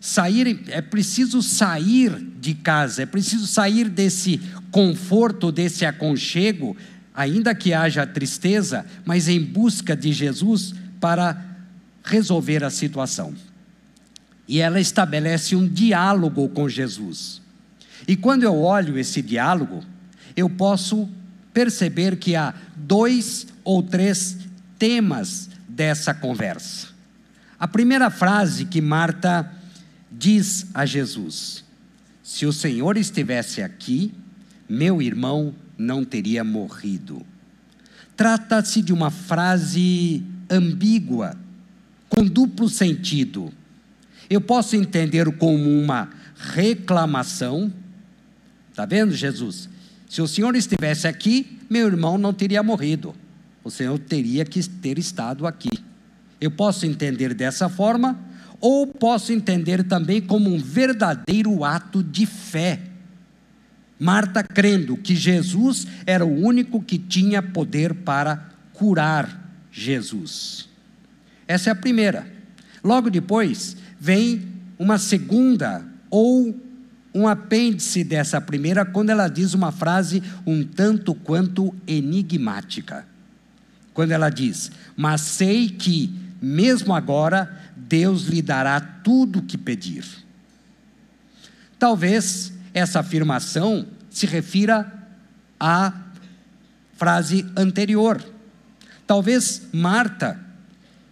sair, 0.00 0.64
é 0.66 0.80
preciso 0.80 1.40
sair 1.42 2.10
de 2.40 2.54
casa, 2.54 3.02
é 3.02 3.06
preciso 3.06 3.46
sair 3.46 3.88
desse 3.88 4.40
conforto, 4.70 5.50
desse 5.50 5.84
aconchego, 5.84 6.76
ainda 7.14 7.54
que 7.54 7.72
haja 7.72 8.06
tristeza, 8.06 8.86
mas 9.04 9.28
em 9.28 9.42
busca 9.42 9.96
de 9.96 10.12
Jesus 10.12 10.74
para 11.00 11.44
resolver 12.04 12.64
a 12.64 12.70
situação 12.70 13.34
e 14.50 14.58
ela 14.58 14.80
estabelece 14.80 15.54
um 15.54 15.68
diálogo 15.68 16.48
com 16.48 16.68
Jesus. 16.68 17.40
E 18.08 18.16
quando 18.16 18.42
eu 18.42 18.60
olho 18.60 18.98
esse 18.98 19.22
diálogo, 19.22 19.84
eu 20.36 20.50
posso 20.50 21.08
perceber 21.54 22.16
que 22.16 22.34
há 22.34 22.52
dois 22.74 23.46
ou 23.62 23.80
três 23.80 24.38
temas 24.76 25.48
dessa 25.68 26.12
conversa. 26.12 26.88
A 27.60 27.68
primeira 27.68 28.10
frase 28.10 28.64
que 28.64 28.80
Marta 28.80 29.48
diz 30.10 30.66
a 30.74 30.84
Jesus: 30.84 31.64
Se 32.20 32.44
o 32.44 32.52
Senhor 32.52 32.96
estivesse 32.96 33.62
aqui, 33.62 34.12
meu 34.70 35.02
irmão 35.02 35.52
não 35.76 36.04
teria 36.04 36.44
morrido. 36.44 37.26
Trata-se 38.16 38.80
de 38.80 38.92
uma 38.92 39.10
frase 39.10 40.22
ambígua, 40.48 41.36
com 42.08 42.24
duplo 42.24 42.68
sentido. 42.68 43.52
Eu 44.28 44.40
posso 44.40 44.76
entender 44.76 45.28
como 45.38 45.68
uma 45.68 46.10
reclamação. 46.36 47.72
Está 48.70 48.86
vendo, 48.86 49.12
Jesus? 49.12 49.68
Se 50.08 50.22
o 50.22 50.28
Senhor 50.28 50.54
estivesse 50.54 51.08
aqui, 51.08 51.58
meu 51.68 51.88
irmão 51.88 52.16
não 52.16 52.32
teria 52.32 52.62
morrido. 52.62 53.12
O 53.64 53.72
Senhor 53.72 53.98
teria 53.98 54.44
que 54.44 54.62
ter 54.68 55.00
estado 55.00 55.48
aqui. 55.48 55.70
Eu 56.40 56.52
posso 56.52 56.86
entender 56.86 57.34
dessa 57.34 57.68
forma, 57.68 58.16
ou 58.60 58.86
posso 58.86 59.32
entender 59.32 59.82
também 59.82 60.20
como 60.20 60.48
um 60.48 60.58
verdadeiro 60.58 61.64
ato 61.64 62.04
de 62.04 62.24
fé. 62.24 62.89
Marta 64.00 64.42
crendo 64.42 64.96
que 64.96 65.14
Jesus 65.14 65.86
era 66.06 66.24
o 66.24 66.42
único 66.42 66.82
que 66.82 66.98
tinha 66.98 67.42
poder 67.42 67.92
para 67.92 68.48
curar 68.72 69.52
Jesus. 69.70 70.70
Essa 71.46 71.68
é 71.68 71.72
a 71.72 71.76
primeira. 71.76 72.26
Logo 72.82 73.10
depois, 73.10 73.76
vem 74.00 74.48
uma 74.78 74.96
segunda 74.96 75.86
ou 76.08 76.58
um 77.14 77.28
apêndice 77.28 78.02
dessa 78.02 78.40
primeira, 78.40 78.86
quando 78.86 79.10
ela 79.10 79.28
diz 79.28 79.52
uma 79.52 79.70
frase 79.70 80.22
um 80.46 80.64
tanto 80.64 81.14
quanto 81.14 81.74
enigmática. 81.86 83.06
Quando 83.92 84.12
ela 84.12 84.30
diz: 84.30 84.70
Mas 84.96 85.20
sei 85.20 85.68
que, 85.68 86.10
mesmo 86.40 86.94
agora, 86.94 87.54
Deus 87.76 88.28
lhe 88.28 88.40
dará 88.40 88.80
tudo 88.80 89.40
o 89.40 89.42
que 89.42 89.58
pedir. 89.58 90.04
Talvez 91.78 92.52
essa 92.72 93.00
afirmação 93.00 93.86
se 94.10 94.26
refira 94.26 94.92
à 95.58 95.92
frase 96.96 97.46
anterior. 97.56 98.22
Talvez 99.06 99.62
Marta 99.72 100.38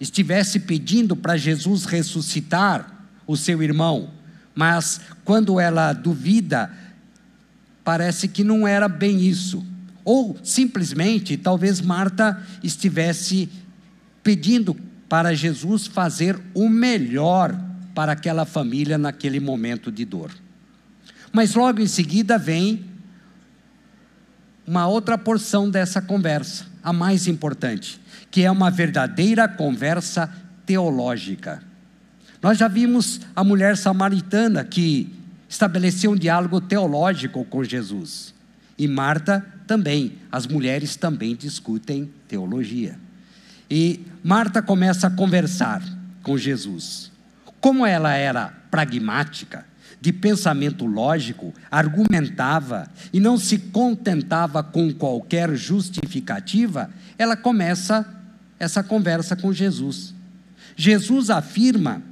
estivesse 0.01 0.61
pedindo 0.61 1.17
para 1.17 1.37
Jesus 1.37 1.85
ressuscitar 1.85 3.07
o 3.27 3.37
seu 3.37 3.63
irmão, 3.63 4.11
mas 4.55 5.01
quando 5.25 5.59
ela 5.59 5.93
duvida, 5.93 6.71
parece 7.85 8.29
que 8.29 8.45
não 8.45 8.67
era 8.67 8.89
bem 8.89 9.21
isso. 9.21 9.65
Ou 10.05 10.39
simplesmente, 10.43 11.37
talvez 11.37 11.81
Marta 11.81 12.43
estivesse 12.63 13.49
pedindo 14.23 14.77
para 15.09 15.35
Jesus 15.35 15.87
fazer 15.87 16.39
o 16.55 16.69
melhor 16.69 17.59
para 17.95 18.13
aquela 18.13 18.45
família 18.45 18.97
naquele 18.97 19.41
momento 19.41 19.91
de 19.91 20.05
dor. 20.05 20.31
Mas 21.33 21.55
logo 21.55 21.81
em 21.81 21.87
seguida 21.87 22.39
vem 22.39 22.85
uma 24.67 24.87
outra 24.87 25.17
porção 25.17 25.71
dessa 25.71 26.01
conversa, 26.01 26.67
a 26.83 26.93
mais 26.93 27.27
importante 27.27 28.01
que 28.31 28.45
é 28.45 28.51
uma 28.51 28.71
verdadeira 28.71 29.49
conversa 29.49 30.33
teológica. 30.67 31.63
Nós 32.43 32.59
já 32.59 32.69
vimos 32.69 33.21
a 33.35 33.43
mulher 33.43 33.77
samaritana 33.77 34.65
que 34.65 35.13
estabeleceu 35.49 36.13
um 36.13 36.17
diálogo 36.17 36.61
teológico 36.61 37.45
com 37.45 37.65
Jesus. 37.65 38.35
E 38.77 38.87
Marta 38.87 39.45
também, 39.67 40.19
as 40.31 40.47
mulheres 40.47 40.95
também 40.95 41.35
discutem 41.35 42.11
teologia. 42.29 42.99
E 43.69 44.07
Marta 44.23 44.63
começa 44.63 45.09
a 45.09 45.11
conversar 45.11 45.83
com 46.23 46.39
Jesus. 46.39 47.11
Como 47.61 47.85
ela 47.85 48.15
era 48.15 48.53
pragmática, 48.71 49.67
de 50.01 50.13
pensamento 50.13 50.87
lógico, 50.87 51.53
argumentava 51.71 52.89
e 53.13 53.21
não 53.21 53.37
se 53.37 53.59
contentava 53.59 54.63
com 54.63 54.93
qualquer 54.93 55.55
justificativa, 55.55 56.91
ela 57.17 57.37
começa 57.37 58.07
essa 58.59 58.83
conversa 58.83 59.35
com 59.37 59.53
Jesus. 59.53 60.15
Jesus 60.77 61.31
afirma 61.31 62.03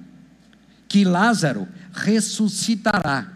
que 0.88 1.04
Lázaro 1.04 1.68
ressuscitará. 1.92 3.32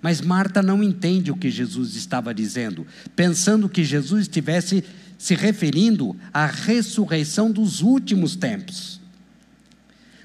Mas 0.00 0.20
Marta 0.20 0.62
não 0.62 0.82
entende 0.82 1.30
o 1.30 1.36
que 1.36 1.50
Jesus 1.50 1.96
estava 1.96 2.32
dizendo, 2.32 2.86
pensando 3.16 3.68
que 3.68 3.82
Jesus 3.82 4.22
estivesse 4.22 4.84
se 5.18 5.34
referindo 5.34 6.16
à 6.32 6.46
ressurreição 6.46 7.50
dos 7.50 7.82
últimos 7.82 8.36
tempos. 8.36 9.00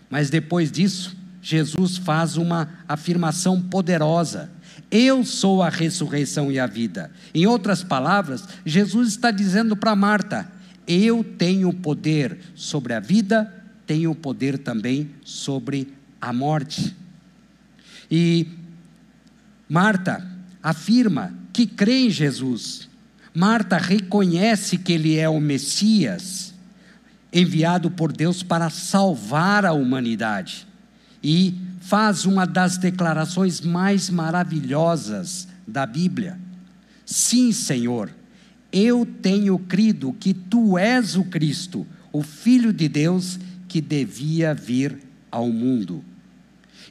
Mas 0.09 0.29
depois 0.29 0.71
disso, 0.71 1.17
Jesus 1.43 1.97
faz 1.97 2.37
uma 2.37 2.69
afirmação 2.87 3.61
poderosa. 3.61 4.49
Eu 4.89 5.25
sou 5.25 5.61
a 5.61 5.67
ressurreição 5.67 6.49
e 6.49 6.57
a 6.57 6.65
vida. 6.65 7.11
Em 7.35 7.45
outras 7.45 7.83
palavras, 7.83 8.47
Jesus 8.65 9.09
está 9.09 9.29
dizendo 9.29 9.75
para 9.75 9.93
Marta: 9.93 10.49
Eu 10.87 11.21
tenho 11.21 11.73
poder 11.73 12.39
sobre 12.55 12.93
a 12.93 13.01
vida, 13.01 13.53
tenho 13.85 14.15
poder 14.15 14.57
também 14.57 15.11
sobre 15.21 15.93
a 16.21 16.31
morte. 16.31 16.95
E 18.09 18.47
Marta 19.67 20.25
afirma 20.61 21.33
que 21.51 21.67
crê 21.67 22.05
em 22.05 22.09
Jesus. 22.09 22.87
Marta 23.35 23.77
reconhece 23.77 24.77
que 24.77 24.93
ele 24.93 25.17
é 25.17 25.27
o 25.27 25.41
Messias, 25.41 26.53
enviado 27.33 27.91
por 27.91 28.13
Deus 28.13 28.41
para 28.43 28.69
salvar 28.69 29.65
a 29.65 29.73
humanidade. 29.73 30.67
E 31.23 31.55
faz 31.79 32.25
uma 32.25 32.45
das 32.45 32.77
declarações 32.77 33.61
mais 33.61 34.09
maravilhosas 34.09 35.47
da 35.67 35.85
Bíblia. 35.85 36.37
Sim, 37.05 37.51
Senhor, 37.51 38.09
eu 38.71 39.05
tenho 39.05 39.57
crido 39.59 40.13
que 40.19 40.33
tu 40.33 40.77
és 40.77 41.15
o 41.15 41.23
Cristo, 41.25 41.85
o 42.11 42.23
Filho 42.23 42.73
de 42.73 42.87
Deus 42.89 43.39
que 43.67 43.81
devia 43.81 44.53
vir 44.53 44.97
ao 45.31 45.49
mundo. 45.49 46.03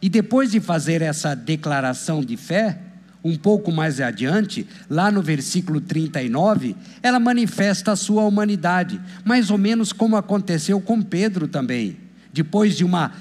E 0.00 0.08
depois 0.08 0.50
de 0.50 0.60
fazer 0.60 1.00
essa 1.00 1.34
declaração 1.34 2.22
de 2.22 2.36
fé, 2.36 2.78
um 3.24 3.36
pouco 3.36 3.70
mais 3.70 4.00
adiante, 4.00 4.66
lá 4.90 5.10
no 5.10 5.22
versículo 5.22 5.80
39, 5.80 6.74
ela 7.02 7.20
manifesta 7.20 7.92
a 7.92 7.96
sua 7.96 8.24
humanidade, 8.24 9.00
mais 9.24 9.50
ou 9.50 9.58
menos 9.58 9.92
como 9.92 10.16
aconteceu 10.16 10.80
com 10.80 11.00
Pedro 11.00 11.46
também. 11.46 11.96
Depois 12.32 12.76
de 12.76 12.84
uma 12.84 13.12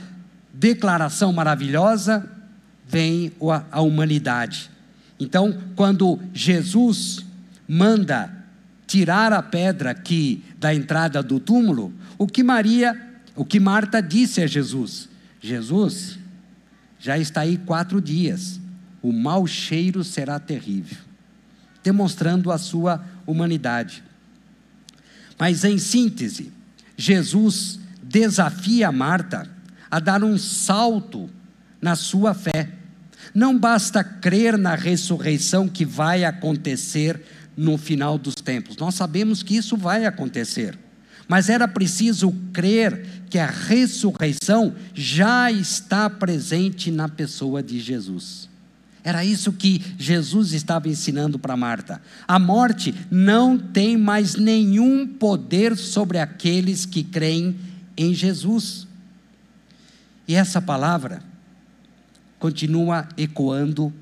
declaração 0.53 1.31
maravilhosa, 1.31 2.29
vem 2.87 3.31
a 3.71 3.81
humanidade. 3.81 4.69
Então, 5.19 5.57
quando 5.75 6.19
Jesus 6.33 7.25
manda 7.67 8.31
tirar 8.85 9.31
a 9.31 9.41
pedra 9.41 9.91
aqui 9.91 10.43
da 10.59 10.73
entrada 10.75 11.23
do 11.23 11.39
túmulo, 11.39 11.93
o 12.17 12.27
que 12.27 12.43
Maria, 12.43 12.99
o 13.35 13.45
que 13.45 13.59
Marta 13.59 14.01
disse 14.01 14.41
a 14.41 14.47
Jesus: 14.47 15.07
Jesus, 15.39 16.19
já 16.99 17.17
está 17.17 17.41
aí 17.41 17.57
quatro 17.57 18.01
dias, 18.01 18.59
o 19.01 19.13
mau 19.13 19.47
cheiro 19.47 20.03
será 20.03 20.39
terrível, 20.39 20.97
demonstrando 21.81 22.51
a 22.51 22.57
sua 22.57 23.03
humanidade. 23.25 24.03
Mas 25.39 25.63
em 25.63 25.77
síntese, 25.77 26.51
Jesus 26.97 27.79
desafia 28.03 28.91
Marta 28.91 29.49
a 29.91 29.99
dar 29.99 30.23
um 30.23 30.37
salto 30.37 31.29
na 31.81 31.95
sua 31.95 32.33
fé. 32.33 32.69
Não 33.35 33.57
basta 33.57 34.03
crer 34.03 34.57
na 34.57 34.73
ressurreição 34.73 35.67
que 35.67 35.85
vai 35.85 36.23
acontecer 36.23 37.21
no 37.55 37.77
final 37.77 38.17
dos 38.17 38.35
tempos. 38.35 38.77
Nós 38.77 38.95
sabemos 38.95 39.43
que 39.43 39.55
isso 39.55 39.75
vai 39.75 40.05
acontecer. 40.05 40.77
Mas 41.27 41.49
era 41.49 41.67
preciso 41.67 42.33
crer 42.51 43.05
que 43.29 43.37
a 43.37 43.45
ressurreição 43.45 44.75
já 44.93 45.51
está 45.51 46.09
presente 46.09 46.91
na 46.91 47.07
pessoa 47.07 47.61
de 47.61 47.79
Jesus. 47.79 48.49
Era 49.03 49.25
isso 49.25 49.51
que 49.51 49.81
Jesus 49.97 50.53
estava 50.53 50.87
ensinando 50.87 51.39
para 51.39 51.57
Marta. 51.57 52.01
A 52.27 52.37
morte 52.37 52.93
não 53.09 53.57
tem 53.57 53.97
mais 53.97 54.35
nenhum 54.35 55.07
poder 55.07 55.75
sobre 55.75 56.19
aqueles 56.19 56.85
que 56.85 57.03
creem 57.03 57.55
em 57.97 58.13
Jesus. 58.13 58.87
E 60.31 60.33
essa 60.33 60.61
palavra 60.61 61.21
continua 62.39 63.05
ecoando 63.17 63.93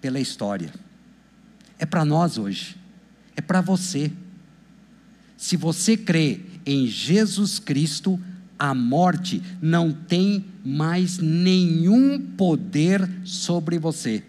pela 0.00 0.18
história. 0.18 0.72
É 1.78 1.84
para 1.84 2.06
nós 2.06 2.38
hoje, 2.38 2.74
é 3.36 3.42
para 3.42 3.60
você. 3.60 4.10
Se 5.36 5.58
você 5.58 5.94
crê 5.94 6.40
em 6.64 6.86
Jesus 6.86 7.58
Cristo, 7.58 8.18
a 8.58 8.72
morte 8.72 9.42
não 9.60 9.92
tem 9.92 10.46
mais 10.64 11.18
nenhum 11.18 12.18
poder 12.18 13.06
sobre 13.22 13.78
você. 13.78 14.24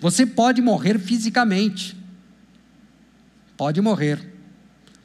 Você 0.00 0.26
pode 0.26 0.60
morrer 0.60 0.98
fisicamente, 0.98 1.96
pode 3.56 3.80
morrer, 3.80 4.34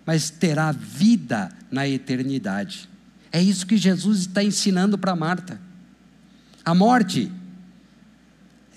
mas 0.03 0.31
terá 0.31 0.71
vida 0.71 1.51
na 1.69 1.87
eternidade. 1.87 2.89
É 3.33 3.41
isso 3.41 3.65
que 3.65 3.75
Jesus 3.75 4.19
está 4.19 4.43
ensinando 4.43 4.95
para 4.95 5.15
Marta. 5.15 5.59
A 6.63 6.75
morte 6.75 7.31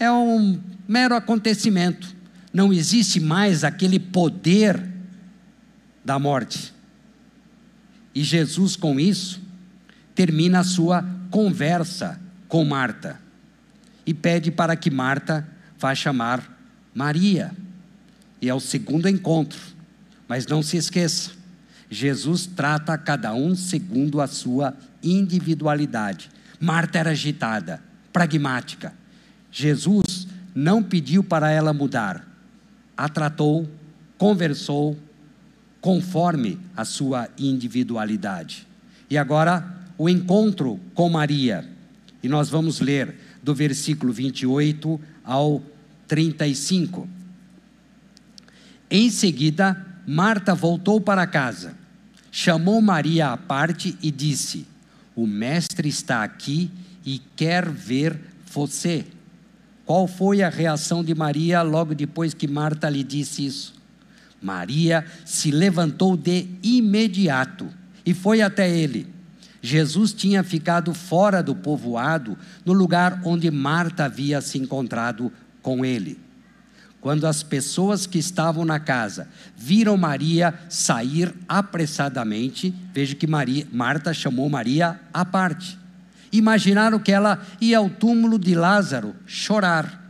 é 0.01 0.11
um 0.11 0.59
mero 0.89 1.15
acontecimento, 1.15 2.17
não 2.53 2.73
existe 2.73 3.21
mais 3.21 3.63
aquele 3.63 4.01
poder 4.01 4.83
da 6.03 6.19
morte. 6.19 6.75
E 8.15 8.25
Jesus, 8.25 8.77
com 8.77 8.99
isso, 8.99 9.43
termina 10.15 10.61
a 10.61 10.65
sua 10.65 11.05
conversa 11.31 12.19
com 12.49 12.65
Marta 12.65 13.21
e 14.07 14.15
pede 14.15 14.51
para 14.51 14.75
que 14.75 14.91
Marta 14.91 15.47
vá 15.79 15.95
chamar 15.95 16.59
Maria. 16.95 17.53
E 18.41 18.49
é 18.49 18.55
o 18.55 18.61
segundo 18.61 19.07
encontro. 19.07 19.61
Mas 20.27 20.47
não 20.47 20.63
se 20.63 20.79
esqueça, 20.79 21.33
Jesus 21.91 22.47
trata 22.47 22.97
cada 22.99 23.35
um 23.35 23.55
segundo 23.55 24.21
a 24.21 24.27
sua 24.27 24.75
individualidade. 25.03 26.31
Marta 26.61 26.99
era 26.99 27.11
agitada, 27.11 27.83
pragmática. 28.13 28.93
Jesus 29.53 30.27
não 30.55 30.83
pediu 30.83 31.23
para 31.23 31.51
ela 31.51 31.73
mudar, 31.73 32.27
a 32.97 33.09
tratou, 33.09 33.69
conversou, 34.19 34.97
conforme 35.81 36.59
a 36.77 36.85
sua 36.85 37.29
individualidade. 37.39 38.67
E 39.09 39.17
agora, 39.17 39.65
o 39.97 40.09
encontro 40.09 40.81
com 40.95 41.09
Maria. 41.09 41.69
E 42.23 42.29
nós 42.29 42.49
vamos 42.49 42.81
ler 42.81 43.15
do 43.43 43.55
versículo 43.55 44.13
28 44.13 45.01
ao 45.25 45.63
35. 46.09 47.09
Em 48.91 49.11
seguida, 49.11 49.87
Marta 50.07 50.55
voltou 50.55 51.01
para 51.01 51.27
casa, 51.27 51.76
chamou 52.37 52.83
Maria 52.83 53.33
à 53.33 53.37
parte 53.39 53.97
e 54.03 54.11
disse: 54.11 54.67
O 55.15 55.27
mestre 55.27 55.89
está 55.89 56.23
aqui 56.23 56.71
e 57.03 57.19
quer 57.35 57.67
ver 57.67 58.21
você. 58.53 59.07
Qual 59.87 60.07
foi 60.07 60.43
a 60.43 60.51
reação 60.51 61.03
de 61.03 61.15
Maria 61.15 61.63
logo 61.63 61.95
depois 61.95 62.35
que 62.35 62.47
Marta 62.47 62.91
lhe 62.91 63.03
disse 63.03 63.47
isso? 63.47 63.75
Maria 64.43 65.03
se 65.25 65.51
levantou 65.51 66.15
de 66.15 66.47
imediato 66.63 67.69
e 68.05 68.13
foi 68.13 68.43
até 68.43 68.69
ele. 68.69 69.09
Jesus 69.63 70.13
tinha 70.13 70.45
ficado 70.45 70.93
fora 70.93 71.43
do 71.43 71.55
povoado, 71.55 72.37
no 72.67 72.75
lugar 72.75 73.23
onde 73.25 73.51
Marta 73.51 74.05
havia 74.05 74.43
se 74.43 74.59
encontrado 74.59 75.33
com 75.63 75.87
ele. 75.87 76.26
Quando 77.07 77.25
as 77.29 77.41
pessoas 77.41 78.05
que 78.05 78.19
estavam 78.19 78.65
na 78.65 78.81
casa 78.81 79.29
viram 79.57 79.97
Maria 79.97 80.53
sair 80.69 81.33
apressadamente, 81.49 82.75
veja 82.93 83.15
que 83.15 83.29
Maria, 83.29 83.65
Marta 83.73 84.13
chamou 84.13 84.51
Maria 84.51 84.99
à 85.15 85.25
parte. 85.25 85.79
Imaginaram 86.33 86.99
que 86.99 87.13
ela 87.13 87.41
ia 87.61 87.79
ao 87.79 87.89
túmulo 87.89 88.41
de 88.41 88.57
Lázaro 88.57 89.15
chorar 89.25 90.05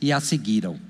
e 0.00 0.10
a 0.10 0.18
seguiram. 0.18 0.80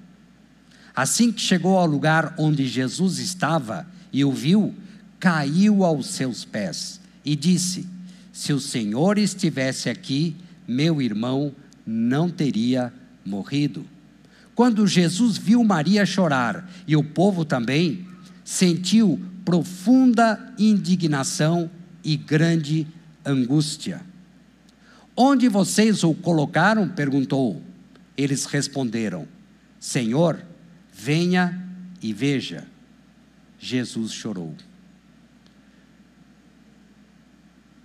Assim 0.94 1.32
que 1.32 1.40
chegou 1.40 1.76
ao 1.76 1.86
lugar 1.86 2.32
onde 2.38 2.68
Jesus 2.68 3.18
estava 3.18 3.88
e 4.12 4.24
o 4.24 4.30
viu, 4.30 4.72
caiu 5.18 5.84
aos 5.84 6.10
seus 6.10 6.44
pés 6.44 7.00
e 7.24 7.34
disse: 7.34 7.88
Se 8.32 8.52
o 8.52 8.60
Senhor 8.60 9.18
estivesse 9.18 9.90
aqui, 9.90 10.36
meu 10.68 11.02
irmão 11.02 11.52
não 11.84 12.30
teria 12.30 12.92
morrido. 13.26 13.84
Quando 14.54 14.86
Jesus 14.86 15.38
viu 15.38 15.62
Maria 15.64 16.04
chorar 16.04 16.70
e 16.86 16.96
o 16.96 17.04
povo 17.04 17.44
também, 17.44 18.06
sentiu 18.44 19.20
profunda 19.44 20.54
indignação 20.58 21.70
e 22.04 22.16
grande 22.16 22.86
angústia. 23.24 24.02
Onde 25.16 25.48
vocês 25.48 26.04
o 26.04 26.14
colocaram? 26.14 26.88
perguntou. 26.88 27.62
Eles 28.16 28.44
responderam: 28.44 29.26
Senhor, 29.78 30.44
Venha 31.02 31.66
e 32.02 32.12
veja. 32.12 32.66
Jesus 33.58 34.12
chorou. 34.12 34.54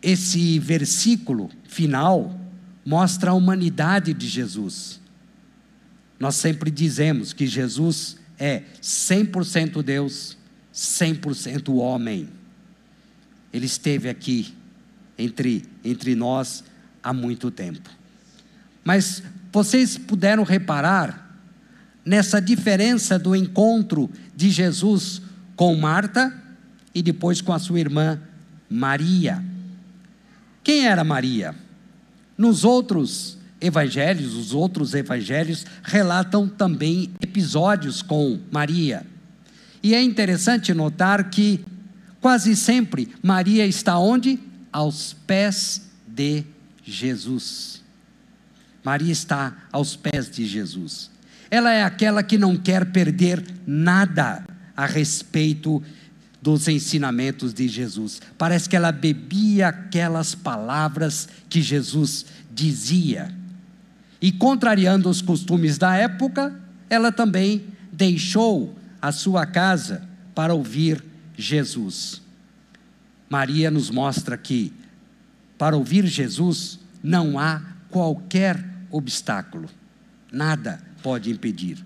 Esse 0.02 0.60
versículo 0.60 1.50
final 1.64 2.38
mostra 2.86 3.32
a 3.32 3.34
humanidade 3.34 4.14
de 4.14 4.28
Jesus. 4.28 5.00
Nós 6.20 6.36
sempre 6.36 6.72
dizemos 6.72 7.34
que 7.34 7.46
Jesus 7.46 8.18
é 8.40 8.64
100% 8.82 9.82
Deus, 9.82 10.38
100% 10.74 11.74
homem. 11.76 12.30
Ele 13.52 13.66
esteve 13.66 14.10
aqui 14.10 14.54
entre, 15.18 15.66
entre 15.84 16.16
nós 16.16 16.64
há 17.04 17.14
muito 17.14 17.52
tempo. 17.52 17.90
Mas 18.84 19.24
vocês 19.52 19.98
puderam 19.98 20.44
reparar 20.44 21.40
nessa 22.06 22.40
diferença 22.40 23.18
do 23.18 23.36
encontro 23.36 24.10
de 24.36 24.50
Jesus 24.50 25.22
com 25.56 25.76
Marta 25.76 26.34
e 26.94 27.02
depois 27.02 27.42
com 27.42 27.52
a 27.52 27.60
sua 27.60 27.80
irmã 27.80 28.22
Maria. 28.70 29.44
Quem 30.64 30.86
era 30.86 31.04
Maria? 31.04 31.56
Nos 32.38 32.64
outros 32.64 33.38
evangelhos, 33.60 34.36
os 34.36 34.54
outros 34.54 34.94
evangelhos 34.94 35.66
relatam 35.84 36.48
também 36.48 37.12
episódios 37.22 38.02
com 38.02 38.40
Maria. 38.52 39.06
E 39.82 39.94
é 39.94 40.02
interessante 40.02 40.74
notar 40.74 41.30
que 41.30 41.64
quase 42.20 42.56
sempre 42.56 43.14
Maria 43.22 43.66
está 43.66 43.98
onde? 43.98 44.40
Aos 44.72 45.16
pés 45.26 45.90
de 46.08 46.44
Jesus. 46.84 47.84
Maria 48.84 49.12
está 49.12 49.56
aos 49.72 49.96
pés 49.96 50.30
de 50.30 50.46
Jesus. 50.46 51.10
Ela 51.50 51.72
é 51.72 51.84
aquela 51.84 52.22
que 52.22 52.38
não 52.38 52.58
quer 52.58 52.92
perder 52.92 53.44
nada 53.66 54.46
a 54.76 54.86
respeito 54.86 55.82
dos 56.42 56.68
ensinamentos 56.68 57.54
de 57.54 57.68
Jesus. 57.68 58.22
Parece 58.38 58.70
que 58.70 58.76
ela 58.76 58.92
bebia 58.92 59.70
aquelas 59.70 60.36
palavras 60.36 61.28
que 61.50 61.62
Jesus 61.62 62.26
dizia. 62.54 63.34
E 64.22 64.32
contrariando 64.32 65.10
os 65.10 65.22
costumes 65.22 65.78
da 65.78 65.96
época, 65.96 66.58
ela 66.90 67.12
também 67.12 67.66
deixou 67.92 68.78
a 69.02 69.12
sua 69.12 69.46
casa 69.46 70.08
para 70.34 70.54
ouvir 70.54 71.04
Jesus. 71.38 72.22
Maria 73.30 73.70
nos 73.70 73.90
mostra 73.90 74.38
que 74.38 74.72
para 75.58 75.76
ouvir 75.76 76.06
Jesus 76.06 76.80
não 77.04 77.38
há 77.40 77.62
qualquer 77.90 78.64
obstáculo, 78.92 79.70
nada 80.32 80.80
pode 81.02 81.32
impedir. 81.32 81.84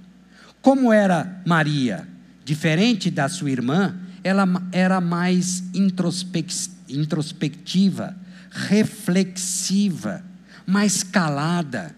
Como 0.62 0.92
era 0.92 1.42
Maria, 1.46 2.08
diferente 2.44 3.12
da 3.12 3.30
sua 3.30 3.52
irmã, 3.52 3.96
ela 4.24 4.46
era 4.72 5.00
mais 5.00 5.63
introspectiva, 5.74 8.15
reflexiva, 8.50 10.24
mais 10.65 11.04
calada, 11.04 11.96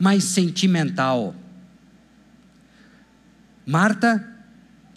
mais 0.00 0.24
sentimental. 0.24 1.34
Marta 3.66 4.26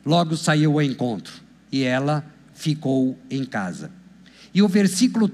logo 0.06 0.38
saiu 0.38 0.74
ao 0.74 0.82
encontro 0.82 1.34
e 1.70 1.84
ela 1.84 2.26
ficou 2.54 3.20
em 3.30 3.44
casa. 3.44 3.92
E 4.54 4.62
o 4.62 4.68
versículo 4.68 5.30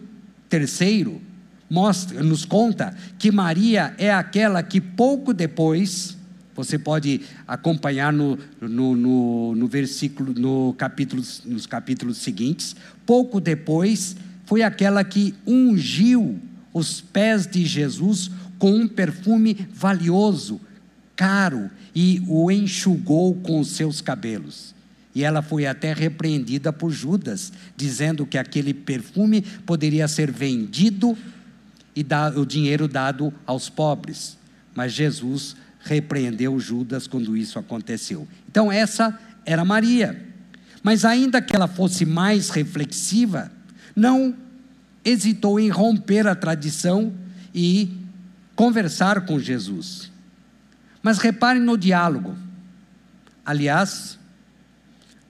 terceiro 0.49 1.21
mostra, 1.69 2.23
nos 2.23 2.43
conta 2.43 2.95
que 3.19 3.32
Maria 3.32 3.93
é 3.99 4.12
aquela 4.12 4.63
que 4.63 4.82
pouco 4.82 5.34
depois 5.34 6.17
você 6.55 6.77
pode 6.77 7.21
acompanhar 7.47 8.12
no, 8.12 8.38
no, 8.60 8.95
no, 8.95 9.55
no 9.55 9.67
versículo, 9.67 10.34
no 10.34 10.73
capítulo, 10.77 11.23
nos 11.45 11.65
capítulos 11.65 12.17
seguintes. 12.17 12.75
Pouco 13.05 13.39
depois, 13.39 14.17
foi 14.45 14.62
aquela 14.62 15.03
que 15.05 15.34
ungiu 15.47 16.38
os 16.73 16.99
pés 16.99 17.47
de 17.47 17.65
Jesus 17.65 18.29
com 18.59 18.71
um 18.71 18.87
perfume 18.87 19.67
valioso, 19.73 20.61
caro, 21.15 21.71
e 21.95 22.21
o 22.27 22.51
enxugou 22.51 23.33
com 23.35 23.59
os 23.59 23.69
seus 23.69 24.01
cabelos. 24.01 24.75
E 25.15 25.23
ela 25.23 25.41
foi 25.41 25.65
até 25.65 25.93
repreendida 25.93 26.71
por 26.71 26.91
Judas, 26.91 27.51
dizendo 27.75 28.25
que 28.25 28.37
aquele 28.37 28.73
perfume 28.73 29.41
poderia 29.65 30.07
ser 30.07 30.31
vendido 30.31 31.17
e 31.95 32.03
dar, 32.03 32.37
o 32.37 32.45
dinheiro 32.45 32.87
dado 32.87 33.33
aos 33.45 33.69
pobres. 33.69 34.37
Mas 34.75 34.93
Jesus 34.93 35.55
repreendeu 35.81 36.59
Judas 36.59 37.07
quando 37.07 37.35
isso 37.35 37.57
aconteceu. 37.57 38.27
Então, 38.47 38.71
essa 38.71 39.17
era 39.45 39.65
Maria. 39.65 40.25
Mas, 40.83 41.03
ainda 41.03 41.41
que 41.41 41.55
ela 41.55 41.67
fosse 41.67 42.05
mais 42.05 42.49
reflexiva, 42.49 43.51
não 43.95 44.35
hesitou 45.03 45.59
em 45.59 45.69
romper 45.69 46.27
a 46.27 46.35
tradição 46.35 47.11
e 47.53 47.98
conversar 48.59 49.21
com 49.21 49.39
Jesus. 49.39 50.11
Mas 51.01 51.17
reparem 51.17 51.61
no 51.61 51.77
diálogo. 51.77 52.35
Aliás, 53.45 54.19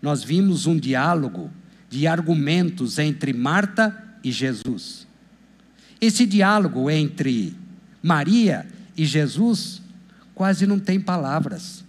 nós 0.01 0.23
vimos 0.23 0.65
um 0.65 0.75
diálogo 0.75 1.51
de 1.91 2.07
argumentos 2.07 2.97
entre 2.97 3.31
Marta 3.31 3.95
e 4.23 4.31
Jesus. 4.31 5.05
Esse 6.01 6.25
diálogo 6.25 6.89
entre 6.89 7.55
Maria 8.01 8.65
e 8.97 9.05
Jesus 9.05 9.79
quase 10.33 10.65
não 10.65 10.79
tem 10.79 10.99
palavras. 10.99 11.85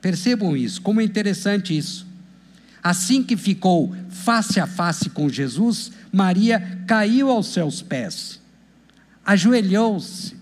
Percebam 0.00 0.56
isso, 0.56 0.80
como 0.82 1.00
é 1.00 1.04
interessante 1.04 1.76
isso. 1.76 2.06
Assim 2.80 3.24
que 3.24 3.36
ficou 3.36 3.92
face 4.08 4.60
a 4.60 4.68
face 4.68 5.10
com 5.10 5.28
Jesus, 5.28 5.90
Maria 6.12 6.80
caiu 6.86 7.28
aos 7.28 7.48
seus 7.48 7.82
pés, 7.82 8.40
ajoelhou-se. 9.26 10.36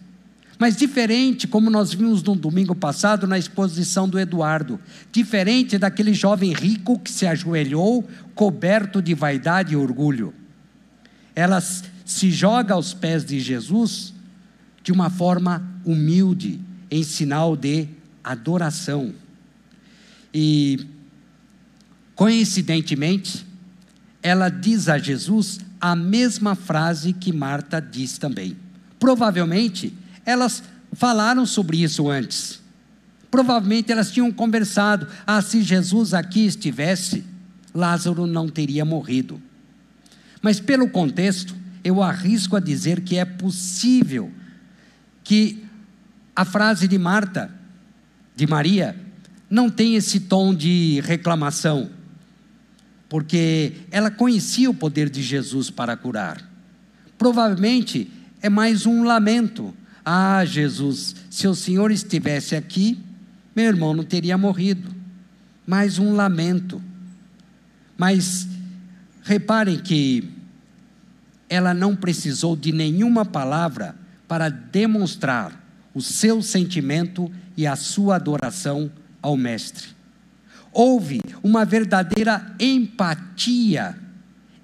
Mas 0.59 0.77
diferente, 0.77 1.49
como 1.49 1.69
nós 1.71 1.93
vimos 1.93 2.23
no 2.23 2.37
domingo 2.37 2.75
passado 2.75 3.27
na 3.27 3.39
exposição 3.39 4.09
do 4.09 4.21
Eduardo, 4.21 4.79
diferente 5.11 5.79
daquele 5.79 6.15
jovem 6.15 6.53
rico 6.53 6.99
que 6.99 7.11
se 7.11 7.27
ajoelhou 7.27 8.09
coberto 8.35 9.03
de 9.03 9.15
vaidade 9.15 9.73
e 9.73 9.77
orgulho. 9.77 10.33
Ela 11.35 11.61
se 11.61 12.31
joga 12.31 12.75
aos 12.75 12.95
pés 12.95 13.25
de 13.25 13.41
Jesus 13.41 14.15
de 14.83 14.93
uma 14.93 15.11
forma 15.11 15.67
humilde, 15.85 16.61
em 16.91 17.03
sinal 17.03 17.57
de 17.57 17.89
adoração. 18.23 19.13
E, 20.33 20.87
coincidentemente, 22.15 23.45
ela 24.23 24.49
diz 24.49 24.89
a 24.89 24.99
Jesus 24.99 25.59
a 25.81 25.97
mesma 25.97 26.55
frase 26.55 27.13
que 27.13 27.33
Marta 27.33 27.81
diz 27.81 28.19
também. 28.19 28.64
Provavelmente, 29.05 29.93
elas 30.25 30.63
falaram 30.95 31.45
sobre 31.45 31.83
isso 31.83 32.09
antes. 32.09 32.63
Provavelmente 33.31 33.93
elas 33.93 34.11
tinham 34.11 34.33
conversado: 34.33 35.07
ah, 35.27 35.43
se 35.43 35.61
Jesus 35.61 36.15
aqui 36.15 36.47
estivesse, 36.47 37.23
Lázaro 37.75 38.27
não 38.27 38.49
teria 38.49 38.83
morrido. 38.83 39.43
Mas 40.41 40.59
pelo 40.59 40.89
contexto, 40.89 41.55
eu 41.85 42.03
arrisco 42.03 42.57
a 42.57 42.61
dizer 42.61 43.03
que 43.03 43.19
é 43.19 43.27
possível 43.27 44.33
que 45.23 45.63
a 46.35 46.47
frase 46.47 46.89
de 46.89 46.97
Marta, 46.97 47.51
de 48.35 48.47
Maria, 48.47 48.97
não 49.51 49.69
tem 49.69 49.97
esse 49.97 50.19
tom 50.21 50.55
de 50.55 51.03
reclamação, 51.05 51.91
porque 53.07 53.75
ela 53.91 54.11
conhecia 54.11 54.71
o 54.71 54.75
poder 54.75 55.11
de 55.11 55.23
Jesus 55.23 55.69
para 55.69 55.95
curar. 55.95 56.43
Provavelmente 57.19 58.11
é 58.45 58.51
mais 58.51 58.85
um 58.85 59.05
lamento. 59.05 59.75
Ah, 60.05 60.45
Jesus, 60.45 61.17
se 61.31 61.49
o 61.49 61.55
Senhor 61.55 61.91
estivesse 61.91 62.55
aqui, 62.55 63.03
meu 63.57 63.65
irmão 63.65 63.95
não 63.95 64.05
teria 64.05 64.37
morrido. 64.37 64.95
Mais 65.67 65.99
um 65.99 66.15
lamento. 66.15 66.83
Mas 67.97 68.47
reparem 69.23 69.79
que 69.79 70.29
ela 71.49 71.73
não 71.73 71.97
precisou 71.97 72.55
de 72.55 72.71
nenhuma 72.71 73.25
palavra 73.25 73.97
para 74.29 74.51
demonstrar 74.51 75.65
o 75.95 76.03
seu 76.03 76.43
sentimento 76.43 77.33
e 77.57 77.67
a 77.67 77.77
sua 77.77 78.17
adoração 78.17 78.93
ao 79.23 79.39
Mestre. 79.39 79.89
Houve 80.71 81.23
uma 81.43 81.65
verdadeira 81.65 82.55
empatia 82.61 83.99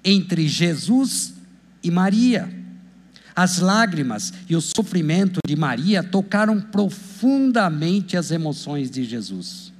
entre 0.05 0.47
Jesus 0.47 1.33
e 1.83 1.89
Maria. 1.89 2.60
As 3.35 3.59
lágrimas 3.59 4.33
e 4.49 4.55
o 4.55 4.61
sofrimento 4.61 5.39
de 5.45 5.55
Maria 5.55 6.03
tocaram 6.03 6.59
profundamente 6.59 8.17
as 8.17 8.31
emoções 8.31 8.91
de 8.91 9.03
Jesus. 9.03 9.71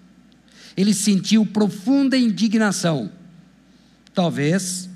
Ele 0.75 0.93
sentiu 0.93 1.45
profunda 1.45 2.17
indignação, 2.17 3.11
talvez 4.13 4.89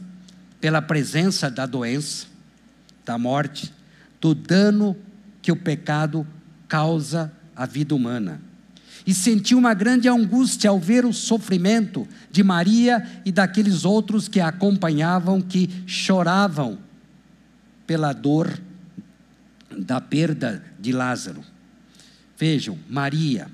pela 0.62 0.82
presença 0.82 1.50
da 1.52 1.66
doença, 1.66 2.28
da 3.06 3.18
morte, 3.18 3.74
do 4.22 4.34
dano 4.34 4.96
que 5.42 5.52
o 5.52 5.56
pecado 5.56 6.26
causa 6.68 7.32
à 7.56 7.66
vida 7.66 7.94
humana. 7.94 8.42
E 9.06 9.14
sentiu 9.14 9.58
uma 9.58 9.74
grande 9.74 10.08
angústia 10.08 10.70
ao 10.70 10.80
ver 10.80 11.06
o 11.06 11.14
sofrimento 11.14 12.08
de 12.32 12.42
Maria 12.42 13.06
e 13.24 13.32
daqueles 13.32 13.86
outros 13.86 14.28
que 14.28 14.40
a 14.40 14.48
acompanhavam, 14.48 15.42
que 15.42 15.70
choravam 15.86 16.85
pela 17.86 18.14
dor 18.14 18.60
da 19.78 20.00
perda 20.00 20.64
de 20.80 20.92
Lázaro. 20.92 21.44
Vejam, 22.38 22.78
Maria, 22.90 23.48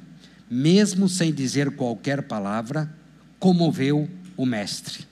mesmo 0.50 1.08
sem 1.08 1.34
dizer 1.34 1.72
qualquer 1.72 2.24
palavra, 2.24 2.92
comoveu 3.40 4.10
o 4.36 4.46
Mestre. 4.46 5.06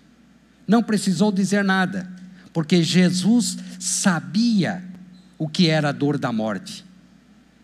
Não 0.68 0.84
precisou 0.84 1.32
dizer 1.32 1.64
nada, 1.64 2.12
porque 2.54 2.84
Jesus 2.84 3.58
sabia 3.80 4.84
o 5.38 5.48
que 5.48 5.70
era 5.70 5.90
a 5.90 5.94
dor 5.94 6.18
da 6.18 6.32
morte. 6.32 6.86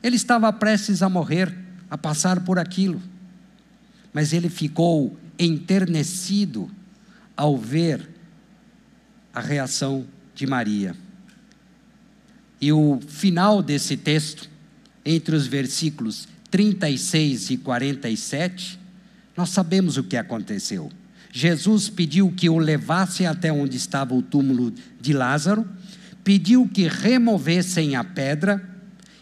Ele 0.01 0.15
estava 0.15 0.51
prestes 0.53 1.01
a 1.01 1.09
morrer, 1.09 1.55
a 1.89 1.97
passar 1.97 2.43
por 2.43 2.57
aquilo, 2.57 3.01
mas 4.13 4.33
ele 4.33 4.49
ficou 4.49 5.17
enternecido 5.37 6.69
ao 7.35 7.57
ver 7.57 8.09
a 9.33 9.41
reação 9.41 10.05
de 10.33 10.47
Maria. 10.47 10.95
E 12.59 12.71
o 12.71 12.99
final 13.07 13.61
desse 13.61 13.97
texto, 13.97 14.49
entre 15.05 15.35
os 15.35 15.47
versículos 15.47 16.27
36 16.49 17.49
e 17.51 17.57
47, 17.57 18.79
nós 19.35 19.49
sabemos 19.49 19.97
o 19.97 20.03
que 20.03 20.15
aconteceu. 20.15 20.89
Jesus 21.31 21.89
pediu 21.89 22.31
que 22.31 22.49
o 22.49 22.57
levassem 22.57 23.27
até 23.27 23.51
onde 23.51 23.75
estava 23.75 24.13
o 24.13 24.21
túmulo 24.21 24.73
de 25.01 25.11
Lázaro, 25.11 25.67
pediu 26.23 26.67
que 26.67 26.87
removessem 26.87 27.95
a 27.95 28.03
pedra 28.03 28.67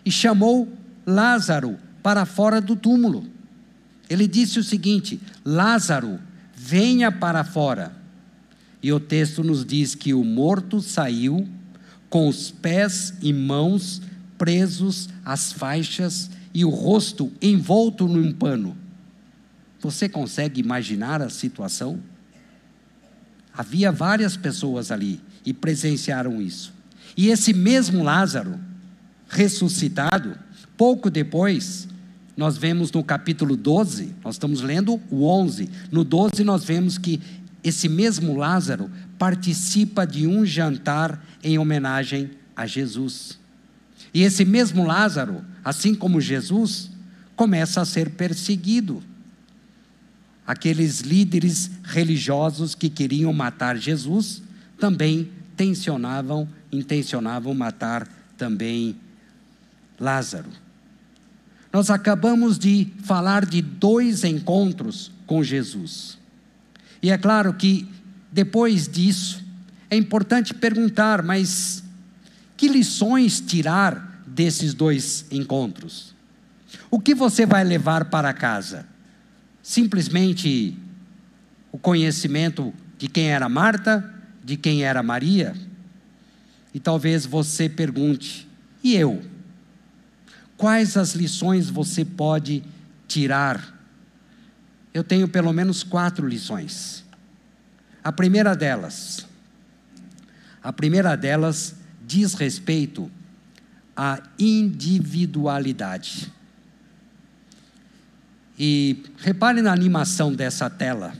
e 0.05 0.11
chamou 0.11 0.71
Lázaro 1.05 1.77
para 2.03 2.25
fora 2.25 2.61
do 2.61 2.75
túmulo. 2.75 3.27
Ele 4.09 4.27
disse 4.27 4.59
o 4.59 4.63
seguinte: 4.63 5.19
Lázaro, 5.43 6.19
venha 6.55 7.11
para 7.11 7.43
fora. 7.43 7.93
E 8.81 8.91
o 8.91 8.99
texto 8.99 9.43
nos 9.43 9.65
diz 9.65 9.95
que 9.95 10.13
o 10.13 10.23
morto 10.23 10.81
saiu 10.81 11.47
com 12.13 12.27
os 12.27 12.51
pés 12.51 13.15
e 13.23 13.33
mãos 13.33 13.99
presos 14.37 15.09
às 15.25 15.51
faixas 15.51 16.29
e 16.53 16.63
o 16.63 16.69
rosto 16.69 17.31
envolto 17.41 18.07
num 18.07 18.31
pano. 18.31 18.77
Você 19.79 20.07
consegue 20.07 20.61
imaginar 20.61 21.23
a 21.23 21.29
situação? 21.31 21.99
Havia 23.51 23.91
várias 23.91 24.37
pessoas 24.37 24.91
ali 24.91 25.19
e 25.43 25.55
presenciaram 25.55 26.39
isso. 26.39 26.71
E 27.17 27.29
esse 27.29 27.51
mesmo 27.51 28.03
Lázaro, 28.03 28.59
ressuscitado, 29.27 30.37
pouco 30.77 31.09
depois, 31.09 31.87
nós 32.37 32.59
vemos 32.59 32.91
no 32.91 33.03
capítulo 33.03 33.57
12, 33.57 34.13
nós 34.23 34.35
estamos 34.35 34.61
lendo 34.61 35.01
o 35.09 35.25
11, 35.25 35.67
no 35.91 36.03
12 36.03 36.43
nós 36.43 36.63
vemos 36.63 36.99
que 36.99 37.19
esse 37.63 37.89
mesmo 37.89 38.35
Lázaro 38.35 38.91
participa 39.23 40.05
de 40.05 40.27
um 40.27 40.45
jantar 40.45 41.25
em 41.41 41.57
homenagem 41.57 42.31
a 42.53 42.67
Jesus. 42.67 43.39
E 44.13 44.21
esse 44.21 44.43
mesmo 44.43 44.85
Lázaro, 44.85 45.45
assim 45.63 45.95
como 45.95 46.19
Jesus, 46.19 46.91
começa 47.33 47.79
a 47.79 47.85
ser 47.85 48.09
perseguido. 48.09 49.01
Aqueles 50.45 50.99
líderes 50.99 51.71
religiosos 51.85 52.75
que 52.75 52.89
queriam 52.89 53.31
matar 53.31 53.77
Jesus 53.77 54.43
também 54.77 55.31
tensionavam, 55.55 56.45
intencionavam 56.69 57.53
matar 57.53 58.05
também 58.37 58.93
Lázaro. 59.97 60.49
Nós 61.71 61.89
acabamos 61.89 62.59
de 62.59 62.91
falar 63.05 63.45
de 63.45 63.61
dois 63.61 64.25
encontros 64.25 65.13
com 65.25 65.41
Jesus. 65.41 66.17
E 67.01 67.09
é 67.09 67.17
claro 67.17 67.53
que 67.53 67.87
depois 68.33 68.87
disso 68.87 69.41
é 69.89 69.95
importante 69.95 70.53
perguntar, 70.53 71.21
mas 71.21 71.83
que 72.57 72.67
lições 72.67 73.39
tirar 73.39 74.23
desses 74.25 74.73
dois 74.73 75.25
encontros? 75.31 76.15
O 76.89 76.99
que 76.99 77.13
você 77.13 77.45
vai 77.45 77.63
levar 77.63 78.05
para 78.05 78.33
casa? 78.33 78.85
Simplesmente 79.61 80.75
o 81.71 81.77
conhecimento 81.77 82.73
de 82.97 83.07
quem 83.07 83.29
era 83.29 83.47
Marta, 83.47 84.13
de 84.43 84.57
quem 84.57 84.83
era 84.83 85.03
Maria? 85.03 85.55
E 86.73 86.79
talvez 86.79 87.25
você 87.25 87.69
pergunte: 87.69 88.47
e 88.83 88.95
eu? 88.95 89.23
Quais 90.57 90.97
as 90.97 91.13
lições 91.13 91.69
você 91.69 92.03
pode 92.03 92.63
tirar 93.07 93.73
eu 94.93 95.03
tenho 95.03 95.27
pelo 95.27 95.51
menos 95.51 95.81
quatro 95.81 96.27
lições. 96.27 97.02
A 98.03 98.11
primeira 98.11 98.55
delas, 98.55 99.25
a 100.61 100.73
primeira 100.73 101.15
delas 101.15 101.75
diz 102.05 102.33
respeito 102.33 103.09
à 103.95 104.21
individualidade. 104.37 106.31
E 108.59 109.03
repare 109.17 109.61
na 109.61 109.71
animação 109.71 110.33
dessa 110.33 110.69
tela. 110.69 111.15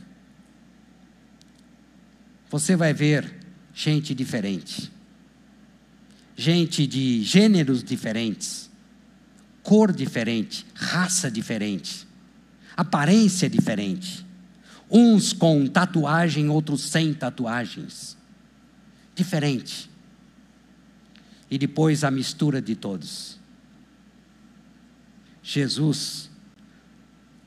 Você 2.50 2.76
vai 2.76 2.92
ver 2.92 3.40
gente 3.74 4.14
diferente, 4.14 4.92
gente 6.36 6.86
de 6.86 7.22
gêneros 7.22 7.82
diferentes, 7.82 8.70
cor 9.62 9.92
diferente, 9.92 10.64
raça 10.74 11.30
diferente 11.30 12.06
aparência 12.76 13.48
diferente. 13.48 14.24
Uns 14.90 15.32
com 15.32 15.66
tatuagem, 15.66 16.48
outros 16.48 16.82
sem 16.82 17.12
tatuagens. 17.14 18.16
Diferente. 19.14 19.90
E 21.50 21.58
depois 21.58 22.04
a 22.04 22.10
mistura 22.10 22.60
de 22.60 22.74
todos. 22.74 23.38
Jesus 25.42 26.30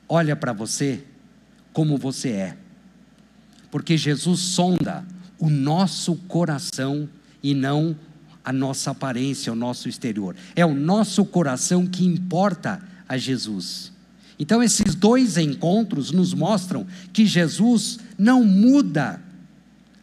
olha 0.08 0.36
para 0.36 0.54
você 0.54 1.04
como 1.74 1.98
você 1.98 2.30
é. 2.30 2.58
Porque 3.70 3.98
Jesus 3.98 4.40
sonda 4.40 5.06
o 5.40 5.50
nosso 5.50 6.16
coração 6.16 7.10
e 7.44 7.54
não 7.54 7.98
a 8.44 8.54
nossa 8.54 8.92
aparência, 8.92 9.52
o 9.52 9.56
nosso 9.56 9.90
exterior. 9.90 10.36
É 10.56 10.66
o 10.66 10.74
nosso 10.74 11.26
coração 11.26 11.86
que 11.86 12.06
importa 12.06 12.82
a 13.08 13.18
Jesus. 13.18 13.92
Então, 14.40 14.62
esses 14.62 14.94
dois 14.94 15.38
encontros 15.38 16.12
nos 16.12 16.34
mostram 16.34 16.86
que 17.12 17.26
Jesus 17.26 18.00
não 18.18 18.44
muda 18.44 19.22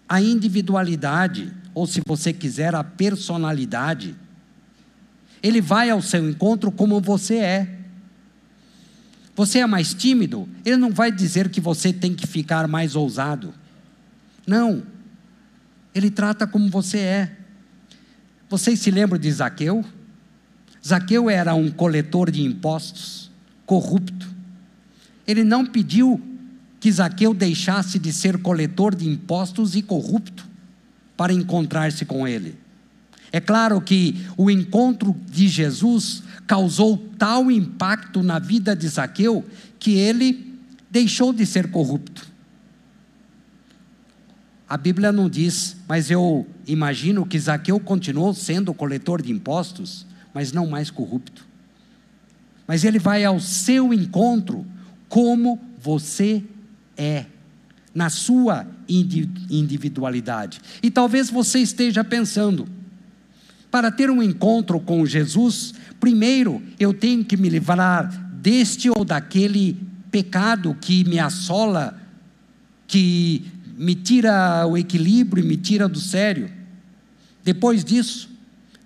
a 0.08 0.20
individualidade, 0.20 1.52
ou 1.72 1.86
se 1.86 2.00
você 2.04 2.32
quiser, 2.32 2.74
a 2.74 2.82
personalidade. 2.82 4.14
Ele 5.42 5.60
vai 5.60 5.90
ao 5.90 6.02
seu 6.02 6.28
encontro 6.28 6.72
como 6.72 7.00
você 7.00 7.36
é. 7.36 7.78
Você 9.36 9.60
é 9.60 9.66
mais 9.66 9.94
tímido, 9.94 10.48
ele 10.64 10.76
não 10.76 10.90
vai 10.90 11.10
dizer 11.10 11.48
que 11.48 11.60
você 11.60 11.92
tem 11.92 12.14
que 12.14 12.26
ficar 12.26 12.68
mais 12.68 12.94
ousado. 12.94 13.52
Não. 14.46 14.82
Ele 15.94 16.10
trata 16.10 16.46
como 16.46 16.68
você 16.70 16.98
é. 16.98 17.36
Vocês 18.48 18.78
se 18.80 18.90
lembram 18.90 19.18
de 19.18 19.30
Zaqueu? 19.30 19.84
Zaqueu 20.86 21.30
era 21.30 21.54
um 21.54 21.70
coletor 21.70 22.30
de 22.30 22.42
impostos 22.42 23.23
corrupto. 23.66 24.28
Ele 25.26 25.44
não 25.44 25.64
pediu 25.64 26.20
que 26.80 26.92
Zaqueu 26.92 27.32
deixasse 27.32 27.98
de 27.98 28.12
ser 28.12 28.38
coletor 28.38 28.94
de 28.94 29.08
impostos 29.08 29.74
e 29.74 29.82
corrupto 29.82 30.46
para 31.16 31.32
encontrar-se 31.32 32.04
com 32.04 32.28
ele. 32.28 32.58
É 33.32 33.40
claro 33.40 33.80
que 33.80 34.24
o 34.36 34.50
encontro 34.50 35.16
de 35.30 35.48
Jesus 35.48 36.22
causou 36.46 36.96
tal 37.18 37.50
impacto 37.50 38.22
na 38.22 38.38
vida 38.38 38.76
de 38.76 38.86
Zaqueu 38.86 39.44
que 39.78 39.92
ele 39.92 40.54
deixou 40.90 41.32
de 41.32 41.44
ser 41.46 41.70
corrupto. 41.70 42.28
A 44.68 44.76
Bíblia 44.76 45.10
não 45.10 45.28
diz, 45.28 45.76
mas 45.88 46.10
eu 46.10 46.46
imagino 46.66 47.26
que 47.26 47.38
Zaqueu 47.38 47.80
continuou 47.80 48.34
sendo 48.34 48.74
coletor 48.74 49.22
de 49.22 49.32
impostos, 49.32 50.06
mas 50.32 50.52
não 50.52 50.66
mais 50.66 50.90
corrupto 50.90 51.53
mas 52.66 52.84
ele 52.84 52.98
vai 52.98 53.24
ao 53.24 53.38
seu 53.38 53.92
encontro 53.92 54.64
como 55.08 55.60
você 55.80 56.42
é, 56.96 57.26
na 57.94 58.10
sua 58.10 58.66
individualidade. 58.88 60.60
E 60.82 60.90
talvez 60.90 61.30
você 61.30 61.60
esteja 61.60 62.02
pensando, 62.02 62.66
para 63.70 63.90
ter 63.90 64.10
um 64.10 64.22
encontro 64.22 64.78
com 64.80 65.04
Jesus, 65.04 65.74
primeiro 66.00 66.62
eu 66.78 66.94
tenho 66.94 67.24
que 67.24 67.36
me 67.36 67.48
livrar 67.48 68.08
deste 68.40 68.88
ou 68.88 69.04
daquele 69.04 69.76
pecado 70.10 70.76
que 70.80 71.04
me 71.04 71.18
assola, 71.18 72.00
que 72.86 73.44
me 73.76 73.94
tira 73.94 74.66
o 74.66 74.78
equilíbrio 74.78 75.42
e 75.42 75.46
me 75.46 75.56
tira 75.56 75.88
do 75.88 75.98
sério. 75.98 76.50
Depois 77.42 77.84
disso, 77.84 78.30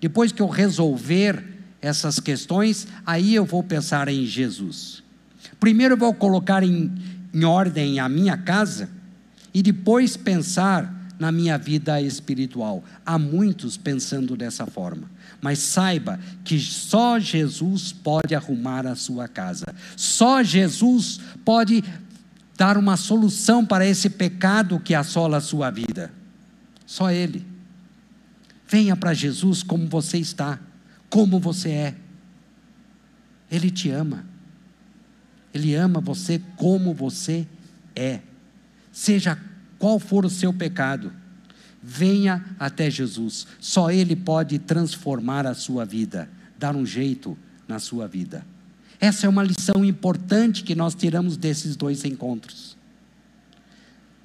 depois 0.01 0.33
que 0.33 0.41
eu 0.41 0.49
resolver 0.49 1.58
essas 1.81 2.19
questões, 2.21 2.87
aí 3.07 3.35
eu 3.35 3.45
vou 3.45 3.63
pensar 3.63 4.09
em 4.09 4.27
Jesus. 4.27 5.03
Primeiro 5.61 5.95
eu 5.95 5.99
vou 5.99 6.15
colocar 6.15 6.63
em, 6.63 6.93
em 7.33 7.45
ordem 7.45 8.01
a 8.01 8.09
minha 8.09 8.37
casa 8.37 8.89
e 9.53 9.63
depois 9.63 10.17
pensar 10.17 10.95
na 11.19 11.33
minha 11.33 11.59
vida 11.59 12.01
espiritual. 12.01 12.85
Há 13.05 13.19
muitos 13.19 13.77
pensando 13.77 14.37
dessa 14.37 14.67
forma. 14.67 15.11
Mas 15.41 15.59
saiba 15.59 16.19
que 16.45 16.59
só 16.59 17.19
Jesus 17.19 17.93
pode 17.93 18.35
arrumar 18.35 18.87
a 18.87 18.95
sua 18.95 19.27
casa. 19.27 19.67
Só 19.97 20.43
Jesus 20.43 21.21
pode 21.45 21.83
dar 22.57 22.77
uma 22.77 22.97
solução 22.97 23.65
para 23.65 23.87
esse 23.87 24.11
pecado 24.11 24.81
que 24.81 24.95
assola 24.95 25.37
a 25.37 25.41
sua 25.41 25.71
vida. 25.71 26.13
Só 26.87 27.11
Ele. 27.11 27.45
Venha 28.67 28.97
para 28.97 29.15
Jesus 29.15 29.63
como 29.63 29.89
você 29.89 30.19
está, 30.19 30.59
como 31.09 31.39
você 31.39 31.71
é. 31.71 31.95
Ele 33.51 33.71
te 33.71 33.91
ama. 33.91 34.25
Ele 35.53 35.75
ama 35.75 36.01
você 36.01 36.41
como 36.57 36.93
você 36.93 37.47
é. 37.95 38.21
Seja 38.93 39.39
qual 39.79 39.99
for 39.99 40.25
o 40.25 40.31
seu 40.31 40.53
pecado, 40.53 41.13
venha 41.83 42.45
até 42.59 42.91
Jesus. 42.91 43.47
Só 43.61 43.91
Ele 43.91 44.15
pode 44.15 44.59
transformar 44.59 45.47
a 45.47 45.55
sua 45.55 45.85
vida, 45.85 46.29
dar 46.59 46.77
um 46.77 46.85
jeito 46.85 47.39
na 47.67 47.79
sua 47.79 48.07
vida. 48.07 48.45
Essa 49.01 49.27
é 49.27 49.29
uma 49.29 49.45
lição 49.45 49.85
importante 49.85 50.65
que 50.65 50.75
nós 50.75 50.95
tiramos 50.95 51.37
desses 51.37 51.77
dois 51.77 52.05
encontros. 52.05 52.77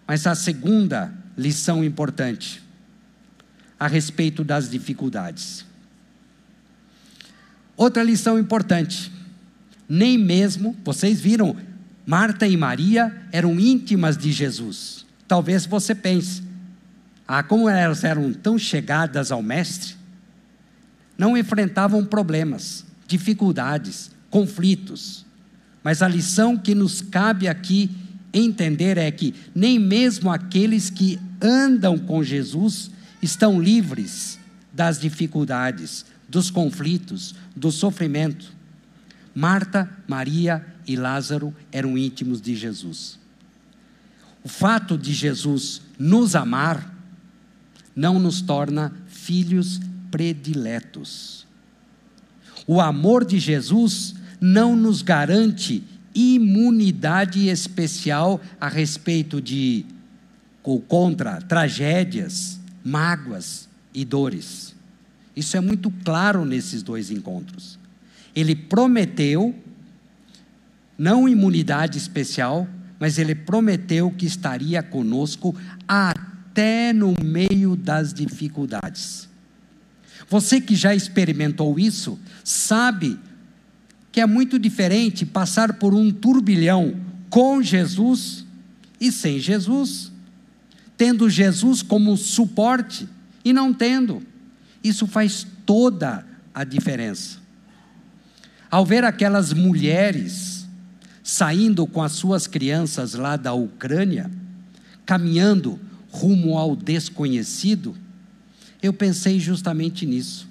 Mas 0.08 0.26
a 0.26 0.36
segunda 0.36 1.13
lição 1.38 1.84
importante, 1.84 2.62
a 3.80 3.88
respeito 3.88 4.43
das 4.43 4.69
dificuldades. 4.69 5.65
Outra 7.76 8.04
lição 8.04 8.38
importante, 8.38 9.12
nem 9.90 10.18
mesmo, 10.18 10.76
vocês 10.84 11.20
viram, 11.20 11.56
Marta 12.06 12.48
e 12.48 12.56
Maria 12.56 13.16
eram 13.32 13.60
íntimas 13.60 14.18
de 14.18 14.32
Jesus. 14.32 15.06
Talvez 15.28 15.66
você 15.66 15.96
pense, 15.96 16.44
ah, 17.28 17.42
como 17.42 17.70
elas 17.70 18.04
eram 18.04 18.32
tão 18.34 18.58
chegadas 18.58 19.32
ao 19.32 19.42
Mestre, 19.42 19.96
não 21.18 21.38
enfrentavam 21.38 22.04
problemas, 22.06 22.86
dificuldades, 23.08 24.12
conflitos. 24.30 25.26
Mas 25.84 26.02
a 26.02 26.08
lição 26.08 26.58
que 26.58 26.76
nos 26.76 27.02
cabe 27.02 27.48
aqui 27.48 27.90
entender 28.34 28.98
é 28.98 29.10
que 29.12 29.34
nem 29.54 29.78
mesmo 29.80 30.32
aqueles 30.32 30.90
que 30.90 31.20
andam 31.42 31.98
com 31.98 32.24
Jesus 32.24 32.90
estão 33.22 33.62
livres 33.62 34.40
das 34.74 35.00
dificuldades, 35.00 36.06
dos 36.34 36.50
conflitos, 36.50 37.36
do 37.56 37.72
sofrimento. 37.72 38.52
Marta, 39.36 39.88
Maria 40.08 40.65
e 40.88 40.96
Lázaro 40.96 41.56
eram 41.72 41.96
íntimos 41.96 42.41
de 42.41 42.56
Jesus. 42.56 43.19
O 44.43 44.50
fato 44.50 44.98
de 44.98 45.13
Jesus 45.13 45.80
nos 45.98 46.36
amar 46.36 46.91
não 47.96 48.17
nos 48.17 48.41
torna 48.41 48.91
filhos 49.06 49.80
prediletos. 50.10 51.46
O 52.65 52.82
amor 52.82 53.24
de 53.24 53.38
Jesus 53.38 54.15
não 54.41 54.76
nos 54.76 55.04
garante 55.04 55.84
imunidade 56.15 57.48
especial 57.48 58.41
a 58.60 58.67
respeito 58.67 59.39
de 59.39 59.86
ou 60.63 60.82
contra 60.82 61.41
tragédias, 61.41 62.60
mágoas 62.84 63.67
e 63.93 64.04
dores. 64.04 64.73
Isso 65.36 65.58
é 65.58 65.60
muito 65.60 65.91
claro 66.04 66.46
nesses 66.46 66.84
dois 66.84 67.10
encontros. 67.10 67.80
Ele 68.36 68.56
prometeu 68.56 69.56
não 70.98 71.28
imunidade 71.28 71.98
especial, 71.98 72.67
mas 73.00 73.17
ele 73.17 73.36
prometeu 73.36 74.12
que 74.12 74.26
estaria 74.26 74.82
conosco 74.82 75.56
até 75.88 76.93
no 76.93 77.13
meio 77.24 77.76
das 77.76 78.13
dificuldades. 78.13 79.28
Você 80.30 80.62
que 80.62 80.76
já 80.76 80.96
experimentou 80.96 81.78
isso, 81.80 82.17
sabe 82.43 83.19
que 84.12 84.22
é 84.22 84.26
muito 84.26 84.60
diferente 84.60 85.26
passar 85.26 85.74
por 85.74 85.93
um 85.93 86.12
turbilhão 86.12 86.96
com 87.30 87.62
Jesus 87.62 88.46
e 89.02 89.12
sem 89.12 89.39
Jesus, 89.39 90.12
tendo 90.96 91.30
Jesus 91.30 91.82
como 91.82 92.15
suporte 92.15 93.10
e 93.43 93.52
não 93.52 93.74
tendo. 93.74 94.22
Isso 94.84 95.08
faz 95.08 95.48
toda 95.65 96.26
a 96.54 96.63
diferença. 96.63 97.39
Ao 98.69 98.86
ver 98.86 99.04
aquelas 99.04 99.54
mulheres 99.54 100.67
saindo 101.24 101.88
com 101.88 102.02
as 102.02 102.12
suas 102.12 102.48
crianças 102.48 103.13
lá 103.13 103.38
da 103.38 103.54
Ucrânia, 103.54 104.30
caminhando 105.06 105.80
rumo 106.12 106.58
ao 106.58 106.76
desconhecido, 106.76 107.96
eu 108.82 108.91
pensei 108.91 109.39
justamente 109.39 110.06
nisso. 110.06 110.48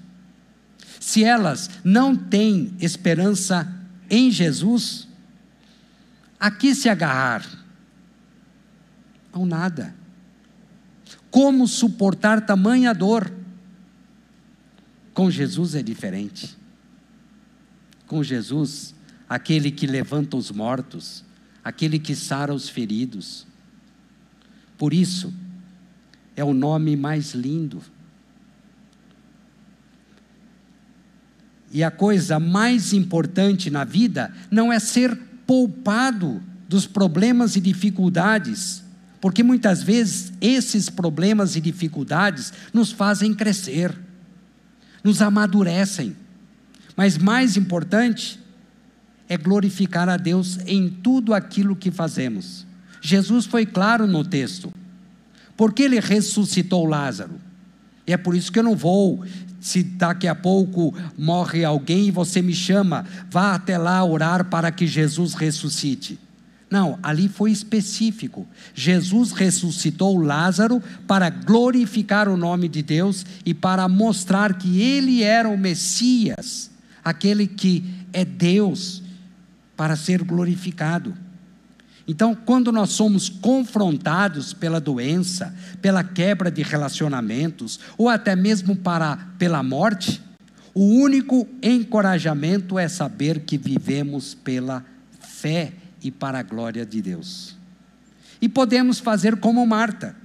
Se 0.99 1.23
elas 1.23 1.69
não 1.83 2.15
têm 2.15 2.73
esperança 2.79 3.71
em 4.09 4.31
Jesus, 4.31 5.07
a 6.39 6.49
que 6.49 6.73
se 6.73 6.89
agarrar? 6.89 7.45
Ao 9.31 9.45
nada. 9.45 9.93
Como 11.29 11.67
suportar 11.67 12.45
tamanha 12.45 12.93
dor? 12.93 13.31
Com 15.13 15.29
Jesus 15.29 15.75
é 15.75 15.83
diferente. 15.83 16.57
Com 18.07 18.23
Jesus, 18.23 18.95
aquele 19.29 19.71
que 19.71 19.85
levanta 19.85 20.37
os 20.37 20.51
mortos, 20.51 21.23
aquele 21.63 21.99
que 21.99 22.15
sara 22.15 22.53
os 22.53 22.69
feridos. 22.69 23.45
Por 24.77 24.93
isso, 24.93 25.33
é 26.35 26.43
o 26.43 26.53
nome 26.53 26.95
mais 26.95 27.33
lindo 27.33 27.81
E 31.73 31.83
a 31.83 31.89
coisa 31.89 32.39
mais 32.39 32.93
importante 32.93 33.71
na 33.71 33.83
vida 33.83 34.31
não 34.51 34.71
é 34.71 34.77
ser 34.77 35.17
poupado 35.47 36.39
dos 36.69 36.85
problemas 36.85 37.55
e 37.55 37.59
dificuldades, 37.59 38.83
porque 39.19 39.41
muitas 39.41 39.81
vezes 39.81 40.31
esses 40.39 40.87
problemas 40.87 41.55
e 41.55 41.61
dificuldades 41.61 42.53
nos 42.71 42.91
fazem 42.91 43.33
crescer, 43.33 43.91
nos 45.03 45.21
amadurecem. 45.21 46.15
Mas 46.95 47.17
mais 47.17 47.57
importante 47.57 48.39
é 49.27 49.37
glorificar 49.37 50.07
a 50.09 50.17
Deus 50.17 50.59
em 50.65 50.89
tudo 50.89 51.33
aquilo 51.33 51.75
que 51.75 51.91
fazemos. 51.91 52.65
Jesus 53.01 53.45
foi 53.45 53.65
claro 53.65 54.07
no 54.07 54.23
texto. 54.23 54.71
Porque 55.57 55.83
ele 55.83 55.99
ressuscitou 55.99 56.85
Lázaro? 56.85 57.39
E 58.07 58.13
é 58.13 58.17
por 58.17 58.35
isso 58.35 58.51
que 58.51 58.59
eu 58.59 58.63
não 58.63 58.75
vou 58.75 59.23
se 59.59 59.81
daqui 59.81 60.27
a 60.27 60.35
pouco 60.35 60.93
morre 61.17 61.63
alguém 61.63 62.07
e 62.07 62.11
você 62.11 62.41
me 62.41 62.53
chama, 62.53 63.05
vá 63.31 63.55
até 63.55 63.77
lá 63.77 64.03
orar 64.03 64.49
para 64.49 64.69
que 64.71 64.85
Jesus 64.85 65.33
ressuscite. 65.33 66.19
Não, 66.73 66.97
ali 67.03 67.29
foi 67.29 67.51
específico. 67.51 68.47
Jesus 68.73 69.31
ressuscitou 69.31 70.17
Lázaro 70.17 70.81
para 71.05 71.29
glorificar 71.29 72.27
o 72.27 72.35
nome 72.35 72.67
de 72.67 72.81
Deus 72.81 73.23
e 73.45 73.53
para 73.53 73.87
mostrar 73.87 74.57
que 74.57 74.81
ele 74.81 75.21
era 75.21 75.47
o 75.47 75.55
Messias, 75.55 76.71
aquele 77.05 77.45
que 77.45 77.85
é 78.11 78.25
Deus, 78.25 79.03
para 79.77 79.95
ser 79.95 80.23
glorificado. 80.23 81.13
Então, 82.07 82.33
quando 82.33 82.71
nós 82.71 82.89
somos 82.89 83.29
confrontados 83.29 84.51
pela 84.51 84.81
doença, 84.81 85.55
pela 85.79 86.03
quebra 86.03 86.49
de 86.49 86.63
relacionamentos, 86.63 87.79
ou 87.95 88.09
até 88.09 88.35
mesmo 88.35 88.75
para, 88.75 89.15
pela 89.37 89.61
morte, 89.61 90.19
o 90.73 90.83
único 90.83 91.47
encorajamento 91.61 92.79
é 92.79 92.87
saber 92.87 93.41
que 93.41 93.59
vivemos 93.59 94.33
pela 94.33 94.83
fé 95.21 95.73
e 96.03 96.11
para 96.11 96.39
a 96.39 96.43
glória 96.43 96.85
de 96.85 97.01
Deus. 97.01 97.55
E 98.41 98.49
podemos 98.49 98.99
fazer 98.99 99.37
como 99.37 99.65
Marta, 99.65 100.15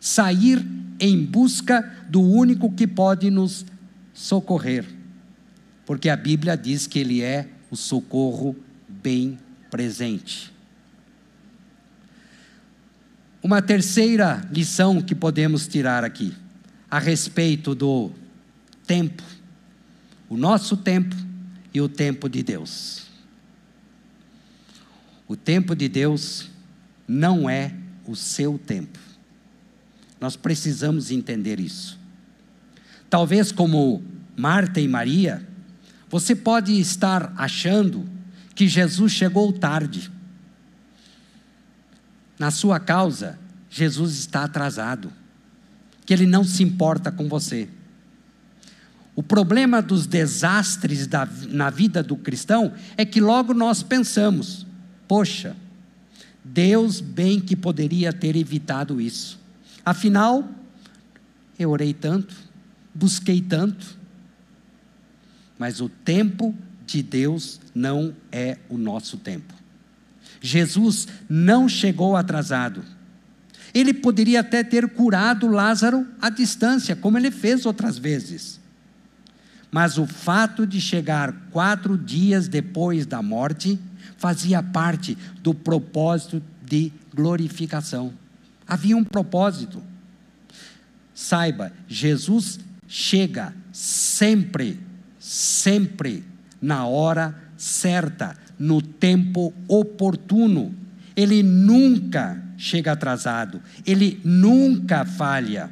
sair 0.00 0.66
em 0.98 1.24
busca 1.24 1.82
do 2.08 2.22
único 2.22 2.72
que 2.72 2.86
pode 2.86 3.30
nos 3.30 3.66
socorrer, 4.14 4.86
porque 5.84 6.08
a 6.08 6.16
Bíblia 6.16 6.56
diz 6.56 6.86
que 6.86 6.98
Ele 6.98 7.22
é 7.22 7.48
o 7.70 7.76
socorro 7.76 8.56
bem 8.88 9.38
presente. 9.70 10.52
Uma 13.42 13.60
terceira 13.60 14.46
lição 14.52 15.02
que 15.02 15.14
podemos 15.14 15.66
tirar 15.66 16.04
aqui, 16.04 16.32
a 16.90 16.98
respeito 16.98 17.74
do 17.74 18.10
tempo, 18.86 19.22
o 20.28 20.36
nosso 20.36 20.76
tempo 20.76 21.16
e 21.74 21.80
o 21.80 21.88
tempo 21.88 22.28
de 22.28 22.42
Deus. 22.42 23.11
O 25.32 25.36
tempo 25.36 25.74
de 25.74 25.88
Deus 25.88 26.50
não 27.08 27.48
é 27.48 27.72
o 28.06 28.14
seu 28.14 28.58
tempo. 28.58 28.98
Nós 30.20 30.36
precisamos 30.36 31.10
entender 31.10 31.58
isso. 31.58 31.98
Talvez 33.08 33.50
como 33.50 34.04
Marta 34.36 34.78
e 34.78 34.86
Maria, 34.86 35.42
você 36.10 36.36
pode 36.36 36.78
estar 36.78 37.32
achando 37.34 38.06
que 38.54 38.68
Jesus 38.68 39.10
chegou 39.12 39.50
tarde 39.54 40.12
na 42.38 42.50
sua 42.50 42.78
causa, 42.78 43.38
Jesus 43.70 44.18
está 44.18 44.44
atrasado. 44.44 45.10
que 46.04 46.12
Ele 46.12 46.26
não 46.26 46.44
se 46.44 46.62
importa 46.62 47.10
com 47.10 47.26
você. 47.26 47.70
O 49.16 49.22
problema 49.22 49.80
dos 49.80 50.06
desastres 50.06 51.06
da, 51.06 51.26
na 51.48 51.70
vida 51.70 52.02
do 52.02 52.18
cristão 52.18 52.74
é 52.98 53.06
que 53.06 53.18
logo 53.18 53.54
nós 53.54 53.82
pensamos: 53.82 54.66
poxa, 55.12 55.54
Deus 56.42 57.02
bem 57.02 57.38
que 57.38 57.54
poderia 57.54 58.14
ter 58.14 58.34
evitado 58.34 58.98
isso. 58.98 59.38
Afinal, 59.84 60.48
eu 61.58 61.68
orei 61.68 61.92
tanto, 61.92 62.34
busquei 62.94 63.38
tanto, 63.42 63.98
mas 65.58 65.82
o 65.82 65.88
tempo 65.90 66.54
de 66.86 67.02
Deus 67.02 67.60
não 67.74 68.16
é 68.32 68.56
o 68.70 68.78
nosso 68.78 69.18
tempo. 69.18 69.52
Jesus 70.40 71.06
não 71.28 71.68
chegou 71.68 72.16
atrasado. 72.16 72.82
Ele 73.74 73.92
poderia 73.92 74.40
até 74.40 74.64
ter 74.64 74.88
curado 74.88 75.46
Lázaro 75.46 76.08
à 76.22 76.30
distância, 76.30 76.96
como 76.96 77.18
ele 77.18 77.30
fez 77.30 77.66
outras 77.66 77.98
vezes. 77.98 78.58
Mas 79.70 79.98
o 79.98 80.06
fato 80.06 80.66
de 80.66 80.80
chegar 80.80 81.34
quatro 81.50 81.98
dias 81.98 82.48
depois 82.48 83.04
da 83.04 83.20
morte 83.20 83.78
fazia 84.22 84.62
parte 84.62 85.18
do 85.42 85.52
propósito 85.52 86.40
de 86.64 86.92
glorificação. 87.12 88.12
Havia 88.68 88.96
um 88.96 89.02
propósito. 89.02 89.82
Saiba, 91.12 91.72
Jesus 91.88 92.60
chega 92.86 93.52
sempre, 93.72 94.78
sempre 95.18 96.22
na 96.60 96.86
hora 96.86 97.36
certa, 97.56 98.36
no 98.56 98.80
tempo 98.80 99.52
oportuno. 99.66 100.72
Ele 101.16 101.42
nunca 101.42 102.40
chega 102.56 102.92
atrasado, 102.92 103.60
ele 103.84 104.20
nunca 104.22 105.04
falha, 105.04 105.68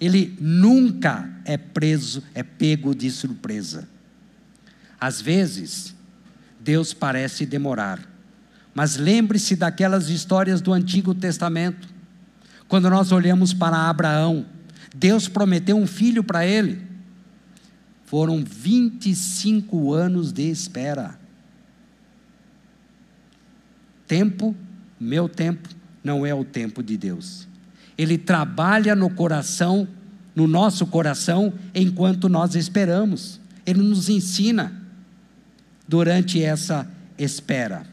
ele 0.00 0.38
nunca 0.40 1.30
é 1.44 1.58
preso, 1.58 2.22
é 2.34 2.42
pego 2.42 2.94
de 2.94 3.10
surpresa. 3.10 3.86
Às 4.98 5.20
vezes, 5.20 5.94
Deus 6.70 6.94
parece 6.94 7.44
demorar, 7.44 7.98
mas 8.72 8.94
lembre-se 8.96 9.56
daquelas 9.56 10.08
histórias 10.08 10.60
do 10.60 10.72
Antigo 10.72 11.12
Testamento. 11.12 11.88
Quando 12.68 12.88
nós 12.88 13.10
olhamos 13.10 13.52
para 13.52 13.90
Abraão, 13.90 14.46
Deus 14.94 15.26
prometeu 15.26 15.76
um 15.76 15.84
filho 15.84 16.22
para 16.22 16.46
ele. 16.46 16.80
Foram 18.04 18.44
25 18.44 19.92
anos 19.92 20.32
de 20.32 20.48
espera. 20.48 21.18
Tempo, 24.06 24.54
meu 25.00 25.28
tempo, 25.28 25.68
não 26.04 26.24
é 26.24 26.32
o 26.32 26.44
tempo 26.44 26.84
de 26.84 26.96
Deus. 26.96 27.48
Ele 27.98 28.16
trabalha 28.16 28.94
no 28.94 29.10
coração, 29.10 29.88
no 30.36 30.46
nosso 30.46 30.86
coração, 30.86 31.52
enquanto 31.74 32.28
nós 32.28 32.54
esperamos. 32.54 33.40
Ele 33.66 33.82
nos 33.82 34.08
ensina 34.08 34.79
durante 35.90 36.40
essa 36.40 36.88
espera. 37.18 37.84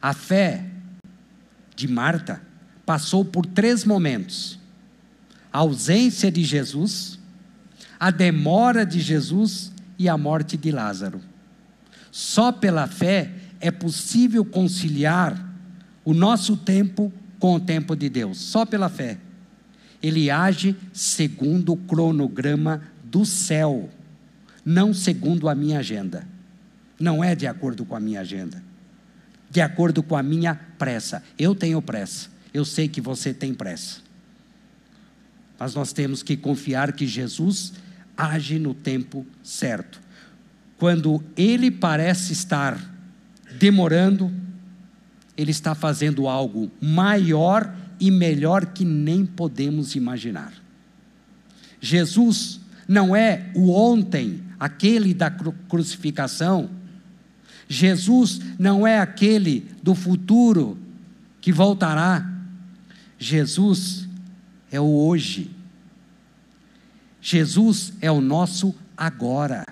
A 0.00 0.12
fé 0.12 0.66
de 1.74 1.88
Marta 1.88 2.42
passou 2.84 3.24
por 3.24 3.46
três 3.46 3.82
momentos: 3.82 4.58
a 5.50 5.60
ausência 5.60 6.30
de 6.30 6.44
Jesus, 6.44 7.18
a 7.98 8.10
demora 8.10 8.84
de 8.84 9.00
Jesus 9.00 9.72
e 9.98 10.06
a 10.06 10.18
morte 10.18 10.58
de 10.58 10.70
Lázaro. 10.70 11.18
Só 12.12 12.52
pela 12.52 12.86
fé 12.86 13.30
é 13.58 13.70
possível 13.70 14.44
conciliar 14.44 15.42
o 16.04 16.12
nosso 16.12 16.58
tempo 16.58 17.10
com 17.38 17.54
o 17.54 17.60
tempo 17.60 17.96
de 17.96 18.10
Deus, 18.10 18.36
só 18.36 18.66
pela 18.66 18.90
fé. 18.90 19.18
Ele 20.02 20.30
age 20.30 20.76
segundo 20.92 21.72
o 21.72 21.76
cronograma 21.78 22.82
do 23.02 23.24
céu, 23.24 23.88
não 24.62 24.92
segundo 24.92 25.48
a 25.48 25.54
minha 25.54 25.78
agenda. 25.78 26.33
Não 26.98 27.22
é 27.22 27.34
de 27.34 27.46
acordo 27.46 27.84
com 27.84 27.94
a 27.96 28.00
minha 28.00 28.20
agenda, 28.20 28.62
de 29.50 29.60
acordo 29.60 30.02
com 30.02 30.16
a 30.16 30.22
minha 30.22 30.54
pressa. 30.54 31.22
Eu 31.38 31.54
tenho 31.54 31.80
pressa, 31.82 32.28
eu 32.52 32.64
sei 32.64 32.88
que 32.88 33.00
você 33.00 33.34
tem 33.34 33.52
pressa. 33.52 34.00
Mas 35.58 35.74
nós 35.74 35.92
temos 35.92 36.22
que 36.22 36.36
confiar 36.36 36.92
que 36.92 37.06
Jesus 37.06 37.72
age 38.16 38.58
no 38.58 38.74
tempo 38.74 39.26
certo. 39.42 40.00
Quando 40.78 41.22
ele 41.36 41.70
parece 41.70 42.32
estar 42.32 42.78
demorando, 43.58 44.32
ele 45.36 45.50
está 45.50 45.74
fazendo 45.74 46.28
algo 46.28 46.70
maior 46.80 47.74
e 47.98 48.10
melhor 48.10 48.66
que 48.66 48.84
nem 48.84 49.24
podemos 49.24 49.94
imaginar. 49.94 50.52
Jesus 51.80 52.60
não 52.88 53.14
é 53.14 53.50
o 53.54 53.70
ontem, 53.70 54.42
aquele 54.58 55.14
da 55.14 55.30
crucificação. 55.30 56.70
Jesus 57.74 58.40
não 58.56 58.86
é 58.86 59.00
aquele 59.00 59.68
do 59.82 59.94
futuro 59.94 60.78
que 61.40 61.52
voltará. 61.52 62.24
Jesus 63.18 64.08
é 64.70 64.80
o 64.80 64.84
hoje. 64.84 65.50
Jesus 67.20 67.92
é 68.00 68.10
o 68.12 68.20
nosso 68.20 68.74
agora. 68.96 69.66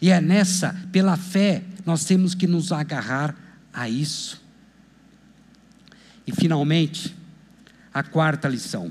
E 0.00 0.10
é 0.10 0.20
nessa, 0.20 0.74
pela 0.90 1.16
fé, 1.16 1.62
nós 1.84 2.04
temos 2.04 2.34
que 2.34 2.46
nos 2.46 2.72
agarrar 2.72 3.36
a 3.72 3.88
isso. 3.88 4.40
E 6.26 6.32
finalmente, 6.32 7.14
a 7.92 8.02
quarta 8.02 8.48
lição. 8.48 8.90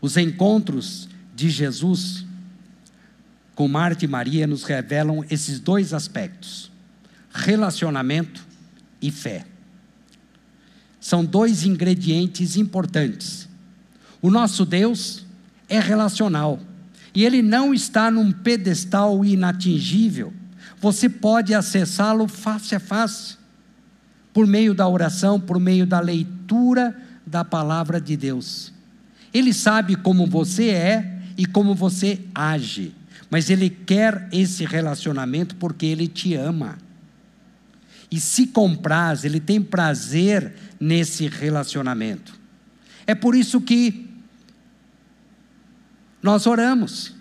Os 0.00 0.16
encontros 0.16 1.08
de 1.34 1.48
Jesus 1.48 2.26
com 3.60 3.68
Marta 3.68 4.06
e 4.06 4.08
Maria 4.08 4.46
nos 4.46 4.64
revelam 4.64 5.22
esses 5.28 5.60
dois 5.60 5.92
aspectos: 5.92 6.72
relacionamento 7.30 8.42
e 9.02 9.10
fé. 9.10 9.44
São 10.98 11.22
dois 11.22 11.66
ingredientes 11.66 12.56
importantes. 12.56 13.46
O 14.22 14.30
nosso 14.30 14.64
Deus 14.64 15.26
é 15.68 15.78
relacional 15.78 16.58
e 17.14 17.22
ele 17.22 17.42
não 17.42 17.74
está 17.74 18.10
num 18.10 18.32
pedestal 18.32 19.22
inatingível 19.26 20.32
você 20.80 21.10
pode 21.10 21.52
acessá-lo 21.52 22.26
face 22.26 22.74
a 22.74 22.80
face, 22.80 23.36
por 24.32 24.46
meio 24.46 24.72
da 24.72 24.88
oração, 24.88 25.38
por 25.38 25.60
meio 25.60 25.84
da 25.86 26.00
leitura 26.00 26.96
da 27.26 27.44
palavra 27.44 28.00
de 28.00 28.16
Deus. 28.16 28.72
Ele 29.34 29.52
sabe 29.52 29.96
como 29.96 30.26
você 30.26 30.70
é 30.70 31.20
e 31.36 31.44
como 31.44 31.74
você 31.74 32.20
age, 32.34 32.94
mas 33.30 33.48
ele 33.48 33.70
quer 33.70 34.28
esse 34.32 34.64
relacionamento 34.64 35.54
porque 35.56 35.86
ele 35.86 36.08
te 36.08 36.34
ama. 36.34 36.76
E 38.10 38.18
se 38.18 38.48
compraz, 38.48 39.24
ele 39.24 39.38
tem 39.38 39.62
prazer 39.62 40.52
nesse 40.80 41.28
relacionamento. 41.28 42.38
É 43.06 43.14
por 43.14 43.36
isso 43.36 43.60
que 43.60 44.10
nós 46.22 46.46
oramos. 46.46 47.14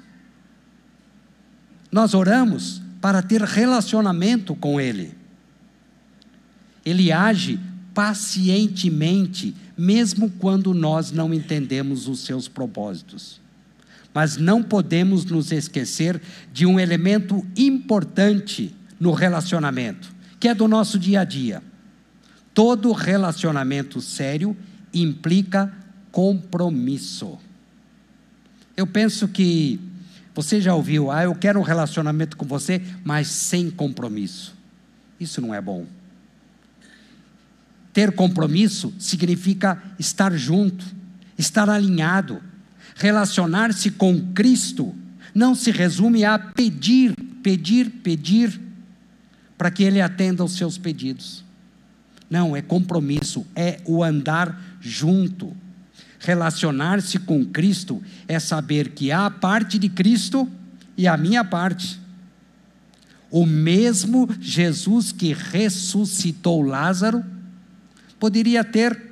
Nós 1.91 2.13
oramos 2.13 2.81
para 3.01 3.21
ter 3.21 3.41
relacionamento 3.41 4.55
com 4.55 4.79
Ele. 4.79 5.13
Ele 6.85 7.11
age 7.11 7.59
pacientemente, 7.93 9.55
mesmo 9.77 10.29
quando 10.31 10.73
nós 10.73 11.11
não 11.11 11.33
entendemos 11.33 12.07
os 12.07 12.19
seus 12.19 12.47
propósitos. 12.47 13.39
Mas 14.13 14.37
não 14.37 14.63
podemos 14.63 15.25
nos 15.25 15.51
esquecer 15.51 16.21
de 16.51 16.65
um 16.65 16.79
elemento 16.79 17.45
importante 17.55 18.75
no 18.99 19.11
relacionamento, 19.11 20.13
que 20.39 20.47
é 20.47 20.55
do 20.55 20.67
nosso 20.67 20.97
dia 20.97 21.21
a 21.21 21.23
dia. 21.23 21.61
Todo 22.53 22.91
relacionamento 22.91 24.01
sério 24.01 24.57
implica 24.93 25.71
compromisso. 26.11 27.37
Eu 28.75 28.87
penso 28.87 29.27
que 29.27 29.79
você 30.33 30.61
já 30.61 30.73
ouviu, 30.73 31.11
ah, 31.11 31.23
eu 31.23 31.35
quero 31.35 31.59
um 31.59 31.63
relacionamento 31.63 32.37
com 32.37 32.45
você, 32.45 32.81
mas 33.03 33.27
sem 33.27 33.69
compromisso. 33.69 34.55
Isso 35.19 35.41
não 35.41 35.53
é 35.53 35.61
bom. 35.61 35.85
Ter 37.91 38.13
compromisso 38.13 38.93
significa 38.97 39.81
estar 39.97 40.31
junto, 40.37 40.85
estar 41.37 41.69
alinhado. 41.69 42.41
Relacionar-se 42.99 43.91
com 43.91 44.33
Cristo 44.33 44.93
não 45.33 45.55
se 45.55 45.71
resume 45.71 46.25
a 46.25 46.37
pedir, 46.37 47.15
pedir, 47.41 47.89
pedir, 47.89 48.59
para 49.57 49.71
que 49.71 49.83
Ele 49.83 50.01
atenda 50.01 50.43
aos 50.43 50.57
seus 50.57 50.77
pedidos. 50.77 51.45
Não, 52.29 52.57
é 52.57 52.61
compromisso, 52.61 53.47
é 53.55 53.79
o 53.85 54.03
andar 54.03 54.61
junto. 54.81 55.55
Relacionar-se 56.19 57.17
com 57.19 57.45
Cristo 57.45 58.03
é 58.27 58.37
saber 58.37 58.89
que 58.89 59.13
há 59.13 59.27
a 59.27 59.31
parte 59.31 59.79
de 59.79 59.87
Cristo 59.87 60.45
e 60.97 61.07
a 61.07 61.15
minha 61.15 61.45
parte. 61.45 61.97
O 63.31 63.45
mesmo 63.45 64.27
Jesus 64.41 65.13
que 65.13 65.31
ressuscitou 65.31 66.61
Lázaro 66.63 67.23
poderia 68.19 68.61
ter 68.61 69.08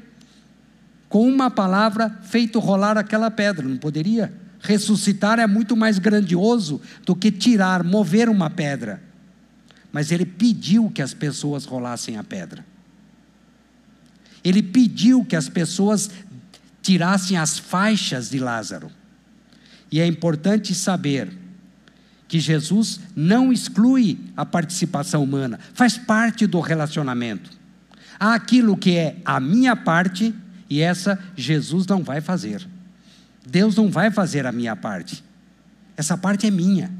com 1.09 1.27
uma 1.27 1.49
palavra, 1.49 2.09
feito 2.23 2.59
rolar 2.59 2.97
aquela 2.97 3.31
pedra, 3.31 3.67
não 3.67 3.77
poderia? 3.77 4.33
Ressuscitar 4.59 5.39
é 5.39 5.47
muito 5.47 5.75
mais 5.77 5.99
grandioso 5.99 6.81
do 7.05 7.15
que 7.15 7.31
tirar, 7.31 7.83
mover 7.83 8.27
uma 8.27 8.49
pedra. 8.49 9.01
Mas 9.91 10.11
ele 10.11 10.25
pediu 10.25 10.89
que 10.89 11.01
as 11.01 11.13
pessoas 11.13 11.65
rolassem 11.65 12.17
a 12.17 12.23
pedra. 12.23 12.65
Ele 14.43 14.61
pediu 14.61 15.23
que 15.23 15.35
as 15.35 15.47
pessoas 15.47 16.09
tirassem 16.81 17.37
as 17.37 17.57
faixas 17.57 18.29
de 18.29 18.39
Lázaro. 18.39 18.91
E 19.91 19.99
é 19.99 20.05
importante 20.05 20.75
saber 20.75 21.31
que 22.27 22.39
Jesus 22.39 22.99
não 23.15 23.53
exclui 23.53 24.19
a 24.35 24.45
participação 24.45 25.23
humana, 25.23 25.59
faz 25.73 25.97
parte 25.97 26.45
do 26.45 26.59
relacionamento. 26.59 27.49
Há 28.19 28.33
aquilo 28.33 28.75
que 28.75 28.97
é 28.97 29.17
a 29.23 29.39
minha 29.39 29.75
parte 29.75 30.33
e 30.69 30.81
essa 30.81 31.19
Jesus 31.35 31.85
não 31.87 32.03
vai 32.03 32.21
fazer. 32.21 32.67
Deus 33.45 33.75
não 33.75 33.89
vai 33.89 34.11
fazer 34.11 34.45
a 34.45 34.51
minha 34.51 34.75
parte. 34.75 35.23
Essa 35.95 36.17
parte 36.17 36.45
é 36.45 36.51
minha. 36.51 36.91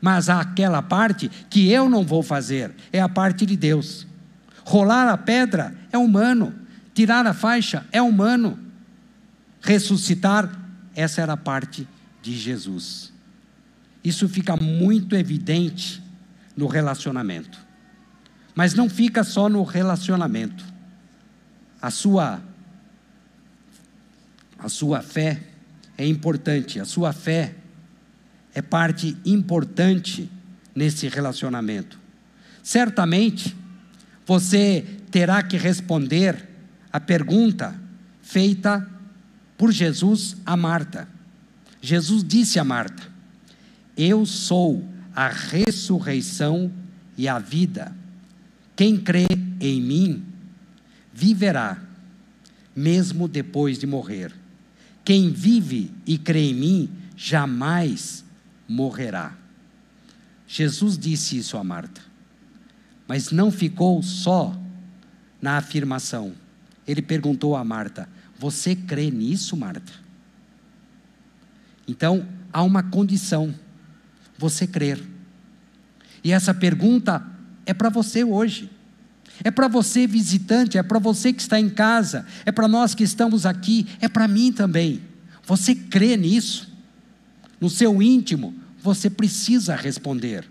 Mas 0.00 0.28
aquela 0.28 0.82
parte 0.82 1.30
que 1.48 1.70
eu 1.70 1.88
não 1.88 2.04
vou 2.04 2.22
fazer, 2.22 2.74
é 2.92 3.00
a 3.00 3.08
parte 3.08 3.46
de 3.46 3.56
Deus. 3.56 4.06
Rolar 4.64 5.08
a 5.08 5.16
pedra 5.16 5.74
é 5.90 5.98
humano, 5.98 6.54
tirar 6.92 7.26
a 7.26 7.32
faixa 7.32 7.86
é 7.92 8.02
humano. 8.02 8.58
Ressuscitar, 9.60 10.50
essa 10.94 11.20
era 11.22 11.34
a 11.34 11.36
parte 11.36 11.86
de 12.20 12.36
Jesus. 12.36 13.12
Isso 14.02 14.28
fica 14.28 14.56
muito 14.56 15.14
evidente 15.14 16.02
no 16.56 16.66
relacionamento. 16.66 17.58
Mas 18.54 18.74
não 18.74 18.90
fica 18.90 19.24
só 19.24 19.48
no 19.48 19.62
relacionamento. 19.62 20.64
A 21.80 21.90
sua 21.90 22.42
a 24.62 24.68
sua 24.68 25.02
fé 25.02 25.42
é 25.98 26.06
importante, 26.06 26.78
a 26.78 26.84
sua 26.84 27.12
fé 27.12 27.54
é 28.54 28.62
parte 28.62 29.16
importante 29.24 30.30
nesse 30.74 31.08
relacionamento. 31.08 31.98
Certamente, 32.62 33.56
você 34.24 34.86
terá 35.10 35.42
que 35.42 35.56
responder 35.56 36.48
a 36.92 37.00
pergunta 37.00 37.74
feita 38.22 38.88
por 39.58 39.72
Jesus 39.72 40.36
a 40.46 40.56
Marta. 40.56 41.08
Jesus 41.80 42.22
disse 42.22 42.60
a 42.60 42.64
Marta: 42.64 43.02
Eu 43.96 44.24
sou 44.24 44.86
a 45.14 45.28
ressurreição 45.28 46.70
e 47.18 47.26
a 47.26 47.40
vida. 47.40 47.92
Quem 48.76 48.96
crê 48.96 49.26
em 49.60 49.82
mim 49.82 50.24
viverá, 51.12 51.82
mesmo 52.76 53.26
depois 53.26 53.76
de 53.76 53.86
morrer. 53.86 54.41
Quem 55.04 55.30
vive 55.30 55.90
e 56.06 56.16
crê 56.16 56.50
em 56.50 56.54
mim 56.54 56.90
jamais 57.16 58.24
morrerá. 58.68 59.36
Jesus 60.46 60.98
disse 60.98 61.38
isso 61.38 61.56
a 61.56 61.64
Marta, 61.64 62.00
mas 63.08 63.30
não 63.30 63.50
ficou 63.50 64.02
só 64.02 64.56
na 65.40 65.56
afirmação. 65.56 66.34
Ele 66.86 67.02
perguntou 67.02 67.56
a 67.56 67.64
Marta: 67.64 68.08
Você 68.38 68.76
crê 68.76 69.10
nisso, 69.10 69.56
Marta? 69.56 69.92
Então, 71.86 72.28
há 72.52 72.62
uma 72.62 72.82
condição: 72.82 73.54
você 74.38 74.66
crer. 74.66 75.02
E 76.24 76.32
essa 76.32 76.54
pergunta 76.54 77.24
é 77.66 77.74
para 77.74 77.88
você 77.88 78.24
hoje. 78.24 78.70
É 79.44 79.50
para 79.50 79.68
você, 79.68 80.06
visitante, 80.06 80.78
é 80.78 80.82
para 80.82 80.98
você 80.98 81.32
que 81.32 81.40
está 81.40 81.58
em 81.58 81.68
casa, 81.68 82.26
é 82.44 82.52
para 82.52 82.68
nós 82.68 82.94
que 82.94 83.02
estamos 83.02 83.46
aqui, 83.46 83.86
é 84.00 84.08
para 84.08 84.28
mim 84.28 84.52
também. 84.52 85.02
Você 85.44 85.74
crê 85.74 86.16
nisso? 86.16 86.70
No 87.60 87.70
seu 87.70 88.02
íntimo, 88.02 88.54
você 88.82 89.08
precisa 89.08 89.74
responder. 89.74 90.48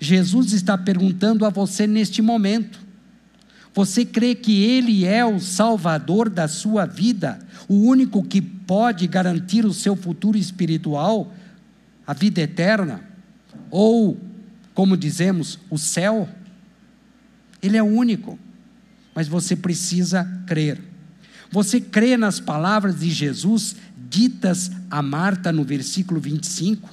Jesus 0.00 0.52
está 0.52 0.78
perguntando 0.78 1.44
a 1.44 1.50
você 1.50 1.86
neste 1.86 2.22
momento: 2.22 2.80
você 3.74 4.04
crê 4.04 4.34
que 4.34 4.62
Ele 4.62 5.04
é 5.04 5.24
o 5.24 5.38
Salvador 5.38 6.30
da 6.30 6.48
sua 6.48 6.86
vida, 6.86 7.38
o 7.68 7.74
único 7.74 8.22
que 8.22 8.40
pode 8.40 9.06
garantir 9.06 9.64
o 9.64 9.74
seu 9.74 9.94
futuro 9.94 10.38
espiritual, 10.38 11.32
a 12.06 12.14
vida 12.14 12.40
eterna? 12.40 13.04
Ou, 13.70 14.18
como 14.74 14.96
dizemos, 14.96 15.58
o 15.70 15.78
céu? 15.78 16.28
Ele 17.62 17.76
é 17.76 17.82
único, 17.82 18.38
mas 19.14 19.28
você 19.28 19.54
precisa 19.54 20.24
crer. 20.46 20.80
Você 21.50 21.80
crê 21.80 22.16
nas 22.16 22.40
palavras 22.40 23.00
de 23.00 23.10
Jesus 23.10 23.76
ditas 24.08 24.70
a 24.90 25.02
Marta 25.02 25.52
no 25.52 25.64
versículo 25.64 26.20
25? 26.20 26.88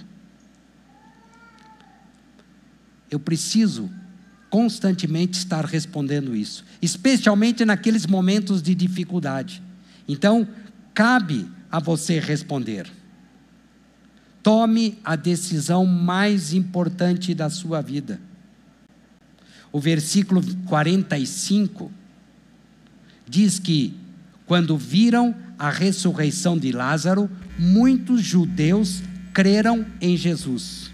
Eu 3.10 3.20
preciso 3.20 3.90
constantemente 4.50 5.38
estar 5.38 5.64
respondendo 5.66 6.36
isso, 6.36 6.66
especialmente 6.82 7.64
naqueles 7.64 8.06
momentos 8.06 8.62
de 8.62 8.74
dificuldade. 8.74 9.62
Então, 10.08 10.48
cabe 10.94 11.50
a 11.72 11.80
você 11.80 12.20
responder. 12.20 12.90
Tome 14.42 14.98
a 15.04 15.16
decisão 15.16 15.86
mais 15.86 16.54
importante 16.54 17.34
da 17.34 17.50
sua 17.50 17.82
vida 17.82 18.20
o 19.72 19.80
versículo 19.80 20.42
45 20.66 21.92
diz 23.28 23.60
que, 23.60 23.94
quando 24.46 24.78
viram 24.78 25.36
a 25.60 25.70
ressurreição 25.70 26.58
de 26.58 26.72
Lázaro, 26.72 27.30
muitos 27.60 28.22
judeus 28.22 29.02
creram 29.34 29.86
em 30.00 30.16
Jesus. 30.16 30.92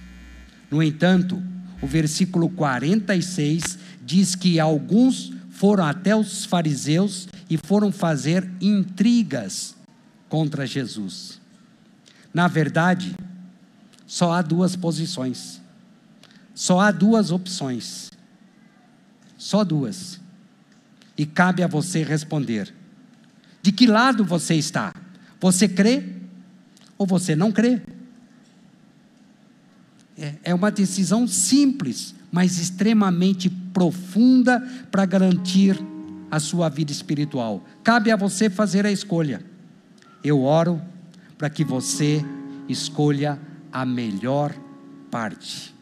No 0.71 0.81
entanto, 0.81 1.41
o 1.81 1.87
versículo 1.87 2.49
46 2.49 3.77
diz 4.05 4.35
que 4.35 4.59
alguns 4.59 5.31
foram 5.51 5.85
até 5.85 6.15
os 6.15 6.45
fariseus 6.45 7.27
e 7.49 7.57
foram 7.57 7.91
fazer 7.91 8.49
intrigas 8.59 9.75
contra 10.27 10.65
Jesus. 10.65 11.39
Na 12.33 12.47
verdade, 12.47 13.15
só 14.07 14.31
há 14.31 14.41
duas 14.41 14.75
posições, 14.75 15.61
só 16.55 16.79
há 16.79 16.91
duas 16.91 17.31
opções. 17.31 18.12
Só 19.43 19.65
duas. 19.65 20.21
E 21.17 21.25
cabe 21.25 21.61
a 21.61 21.67
você 21.67 22.01
responder. 22.01 22.73
De 23.61 23.73
que 23.73 23.85
lado 23.85 24.23
você 24.23 24.55
está? 24.55 24.95
Você 25.41 25.67
crê 25.67 26.01
ou 26.97 27.05
você 27.05 27.35
não 27.35 27.51
crê? 27.51 27.81
É, 30.17 30.35
é 30.45 30.53
uma 30.55 30.71
decisão 30.71 31.27
simples, 31.27 32.15
mas 32.31 32.57
extremamente 32.57 33.49
profunda 33.49 34.61
para 34.89 35.05
garantir 35.05 35.77
a 36.31 36.39
sua 36.39 36.69
vida 36.69 36.93
espiritual. 36.93 37.65
Cabe 37.83 38.11
a 38.11 38.15
você 38.15 38.49
fazer 38.49 38.85
a 38.85 38.91
escolha. 38.93 39.43
Eu 40.23 40.43
oro 40.43 40.81
para 41.37 41.49
que 41.49 41.65
você 41.65 42.23
escolha 42.69 43.37
a 43.73 43.85
melhor 43.85 44.55
parte. 45.11 45.72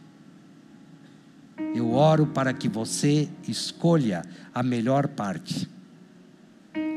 Eu 1.74 1.93
oro 1.93 2.28
para 2.28 2.53
que 2.53 2.68
você 2.68 3.30
escolha 3.47 4.24
a 4.53 4.62
melhor 4.62 5.07
parte. 5.07 5.68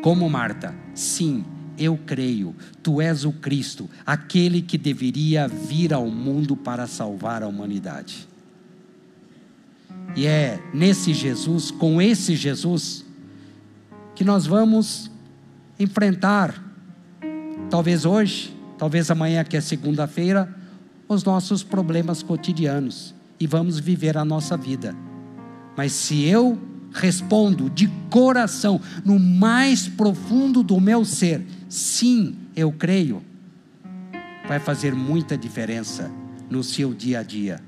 Como 0.03 0.29
Marta, 0.29 0.75
sim, 0.95 1.45
eu 1.79 1.99
creio, 2.05 2.55
tu 2.83 3.01
és 3.01 3.25
o 3.25 3.33
Cristo, 3.33 3.89
aquele 4.05 4.61
que 4.61 4.77
deveria 4.77 5.49
vir 5.49 5.93
ao 5.95 6.09
mundo 6.09 6.57
para 6.57 6.87
salvar 6.87 7.43
a 7.43 7.49
humanidade. 7.49 8.29
E 10.17 10.27
é 10.27 10.63
nesse 10.73 11.13
Jesus, 11.13 11.71
com 11.71 12.01
esse 12.01 12.37
Jesus, 12.37 13.05
que 14.15 14.25
nós 14.25 14.47
vamos 14.47 15.11
enfrentar, 15.79 16.63
talvez 17.71 18.05
hoje, 18.05 18.57
talvez 18.79 19.11
amanhã, 19.11 19.43
que 19.43 19.57
é 19.57 19.61
segunda-feira, 19.61 20.55
os 21.09 21.25
nossos 21.25 21.63
problemas 21.63 22.23
cotidianos 22.23 23.15
e 23.45 23.47
vamos 23.47 23.79
viver 23.79 24.17
a 24.17 24.25
nossa 24.25 24.57
vida. 24.57 24.97
Mas 25.77 25.93
se 25.93 26.25
eu 26.25 26.59
respondo 26.91 27.69
de 27.69 27.89
coração, 28.09 28.81
no 29.05 29.19
mais 29.19 29.87
profundo 29.87 30.63
do 30.63 30.81
meu 30.81 31.05
ser, 31.05 31.47
sim, 31.69 32.39
eu 32.57 32.73
creio, 32.73 33.23
vai 34.49 34.59
fazer 34.59 34.95
muita 34.95 35.37
diferença 35.37 36.11
no 36.49 36.65
seu 36.65 36.95
dia 36.95 37.19
a 37.19 37.23
dia, 37.23 37.61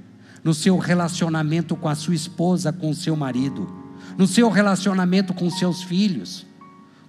no 0.42 0.54
seu 0.54 0.78
relacionamento 0.78 1.76
com 1.76 1.90
a 1.90 1.94
sua 1.94 2.14
esposa, 2.14 2.72
com 2.72 2.88
o 2.88 2.94
seu 2.94 3.14
marido, 3.14 3.70
no 4.16 4.26
seu 4.26 4.48
relacionamento 4.48 5.34
com 5.34 5.50
seus 5.50 5.82
filhos, 5.82 6.46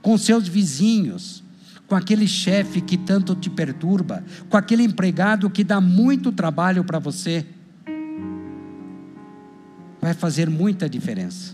com 0.02 0.18
seus 0.18 0.46
vizinhos, 0.46 1.42
com 1.88 1.96
aquele 1.96 2.28
chefe 2.28 2.82
que 2.82 2.98
tanto 2.98 3.34
te 3.34 3.50
perturba, 3.50 4.26
com 4.50 4.58
aquele 4.58 4.84
empregado 4.84 5.50
que 5.50 5.64
dá 5.64 5.80
muito 5.80 6.34
trabalho 6.34 6.84
para 6.84 7.00
você 7.00 7.46
vai 10.08 10.14
fazer 10.14 10.50
muita 10.50 10.88
diferença. 10.90 11.54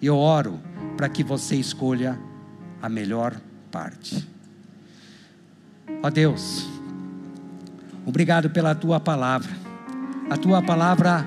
E 0.00 0.06
eu 0.06 0.16
oro 0.16 0.60
para 0.96 1.08
que 1.08 1.24
você 1.24 1.56
escolha 1.56 2.16
a 2.80 2.88
melhor 2.88 3.40
parte. 3.72 4.24
Ó 6.00 6.08
Deus, 6.08 6.68
obrigado 8.06 8.50
pela 8.50 8.72
tua 8.72 9.00
palavra. 9.00 9.50
A 10.30 10.36
tua 10.36 10.62
palavra 10.62 11.26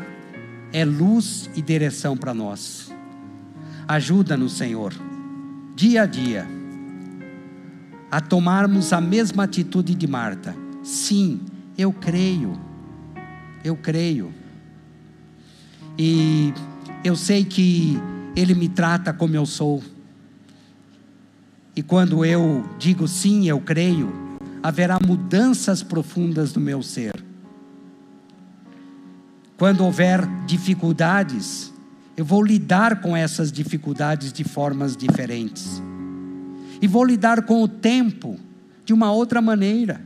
é 0.71 0.85
luz 0.85 1.49
e 1.55 1.61
direção 1.61 2.15
para 2.15 2.33
nós. 2.33 2.89
Ajuda-nos, 3.85 4.53
Senhor, 4.53 4.93
dia 5.75 6.03
a 6.03 6.05
dia, 6.05 6.47
a 8.09 8.21
tomarmos 8.21 8.93
a 8.93 9.01
mesma 9.01 9.43
atitude 9.43 9.93
de 9.93 10.07
Marta. 10.07 10.55
Sim, 10.83 11.41
eu 11.77 11.91
creio, 11.91 12.57
eu 13.61 13.75
creio. 13.75 14.42
E 15.97 16.53
eu 17.03 17.15
sei 17.15 17.43
que 17.45 17.99
Ele 18.35 18.53
me 18.53 18.67
trata 18.67 19.13
como 19.13 19.35
eu 19.35 19.45
sou. 19.45 19.83
E 21.75 21.81
quando 21.81 22.23
eu 22.23 22.63
digo 22.77 23.07
sim, 23.07 23.47
eu 23.47 23.59
creio, 23.59 24.11
haverá 24.61 24.99
mudanças 24.99 25.83
profundas 25.83 26.53
no 26.53 26.61
meu 26.61 26.81
ser. 26.81 27.23
Quando 29.57 29.83
houver 29.83 30.25
dificuldades, 30.45 31.73
eu 32.17 32.25
vou 32.25 32.43
lidar 32.43 33.01
com 33.01 33.15
essas 33.15 33.51
dificuldades 33.51 34.31
de 34.31 34.43
formas 34.43 34.95
diferentes. 34.95 35.81
E 36.81 36.87
vou 36.87 37.03
lidar 37.03 37.43
com 37.43 37.61
o 37.61 37.67
tempo 37.67 38.37
de 38.83 38.93
uma 38.93 39.11
outra 39.11 39.41
maneira. 39.41 40.01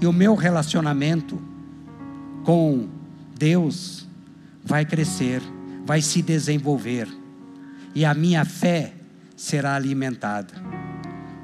E 0.00 0.06
o 0.06 0.12
meu 0.12 0.34
relacionamento 0.34 1.42
com 2.44 2.88
Deus 3.40 4.06
vai 4.62 4.84
crescer, 4.84 5.40
vai 5.86 6.02
se 6.02 6.20
desenvolver. 6.20 7.08
E 7.94 8.04
a 8.04 8.12
minha 8.12 8.44
fé 8.44 8.92
será 9.34 9.74
alimentada. 9.74 10.52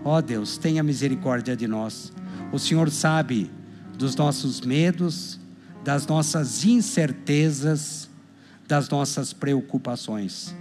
Ó 0.05 0.19
oh 0.19 0.23
Deus, 0.23 0.59
tenha 0.59 0.83
misericórdia 0.83 1.57
de 1.57 1.67
nós. 1.67 2.13
O 2.53 2.59
Senhor 2.59 2.91
sabe 2.91 3.51
dos 3.97 4.15
nossos 4.15 4.61
medos, 4.61 5.41
das 5.83 6.07
nossas 6.07 6.67
incertezas, 6.67 8.11
das 8.69 8.91
nossas 8.91 9.33
preocupações. 9.33 10.55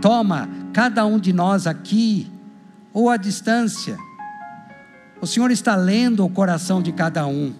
Toma 0.00 0.48
cada 0.72 1.04
um 1.04 1.18
de 1.18 1.32
nós 1.32 1.66
aqui 1.66 2.30
ou 2.94 3.10
à 3.10 3.16
distância. 3.16 3.98
O 5.20 5.26
Senhor 5.26 5.50
está 5.50 5.74
lendo 5.74 6.24
o 6.24 6.30
coração 6.30 6.80
de 6.80 6.92
cada 6.92 7.26
um, 7.26 7.52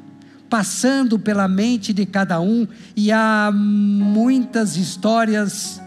passando 0.49 1.19
pela 1.19 1.49
mente 1.49 1.93
de 1.93 2.07
cada 2.07 2.41
um, 2.41 2.67
e 2.95 3.11
há 3.11 3.51
muitas 3.53 4.77
histórias. 4.77 5.81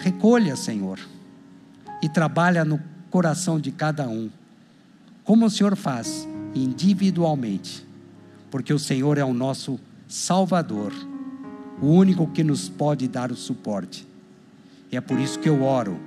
Recolha, 0.00 0.54
Senhor, 0.54 0.98
e 2.02 2.08
trabalha 2.08 2.64
no 2.64 2.80
coração 3.10 3.58
de 3.58 3.72
cada 3.72 4.08
um, 4.08 4.30
como 5.24 5.46
o 5.46 5.50
Senhor 5.50 5.74
faz 5.76 6.26
individualmente, 6.54 7.86
porque 8.50 8.72
o 8.72 8.78
Senhor 8.78 9.18
é 9.18 9.24
o 9.24 9.34
nosso 9.34 9.78
Salvador, 10.06 10.92
o 11.80 11.86
único 11.86 12.26
que 12.28 12.44
nos 12.44 12.68
pode 12.68 13.08
dar 13.08 13.30
o 13.32 13.36
suporte. 13.36 14.06
E 14.90 14.96
é 14.96 15.00
por 15.00 15.18
isso 15.18 15.38
que 15.38 15.48
eu 15.48 15.62
oro, 15.62 15.98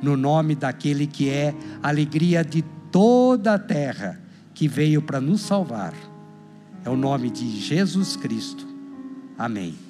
no 0.00 0.16
nome 0.16 0.54
daquele 0.54 1.06
que 1.06 1.28
é 1.28 1.54
a 1.82 1.88
alegria 1.88 2.42
de 2.44 2.62
toda 2.90 3.54
a 3.54 3.58
terra, 3.58 4.20
que 4.54 4.66
veio 4.66 5.02
para 5.02 5.20
nos 5.20 5.40
salvar. 5.40 5.92
É 6.84 6.90
o 6.90 6.96
nome 6.96 7.30
de 7.30 7.60
Jesus 7.60 8.16
Cristo. 8.16 8.66
Amém. 9.36 9.89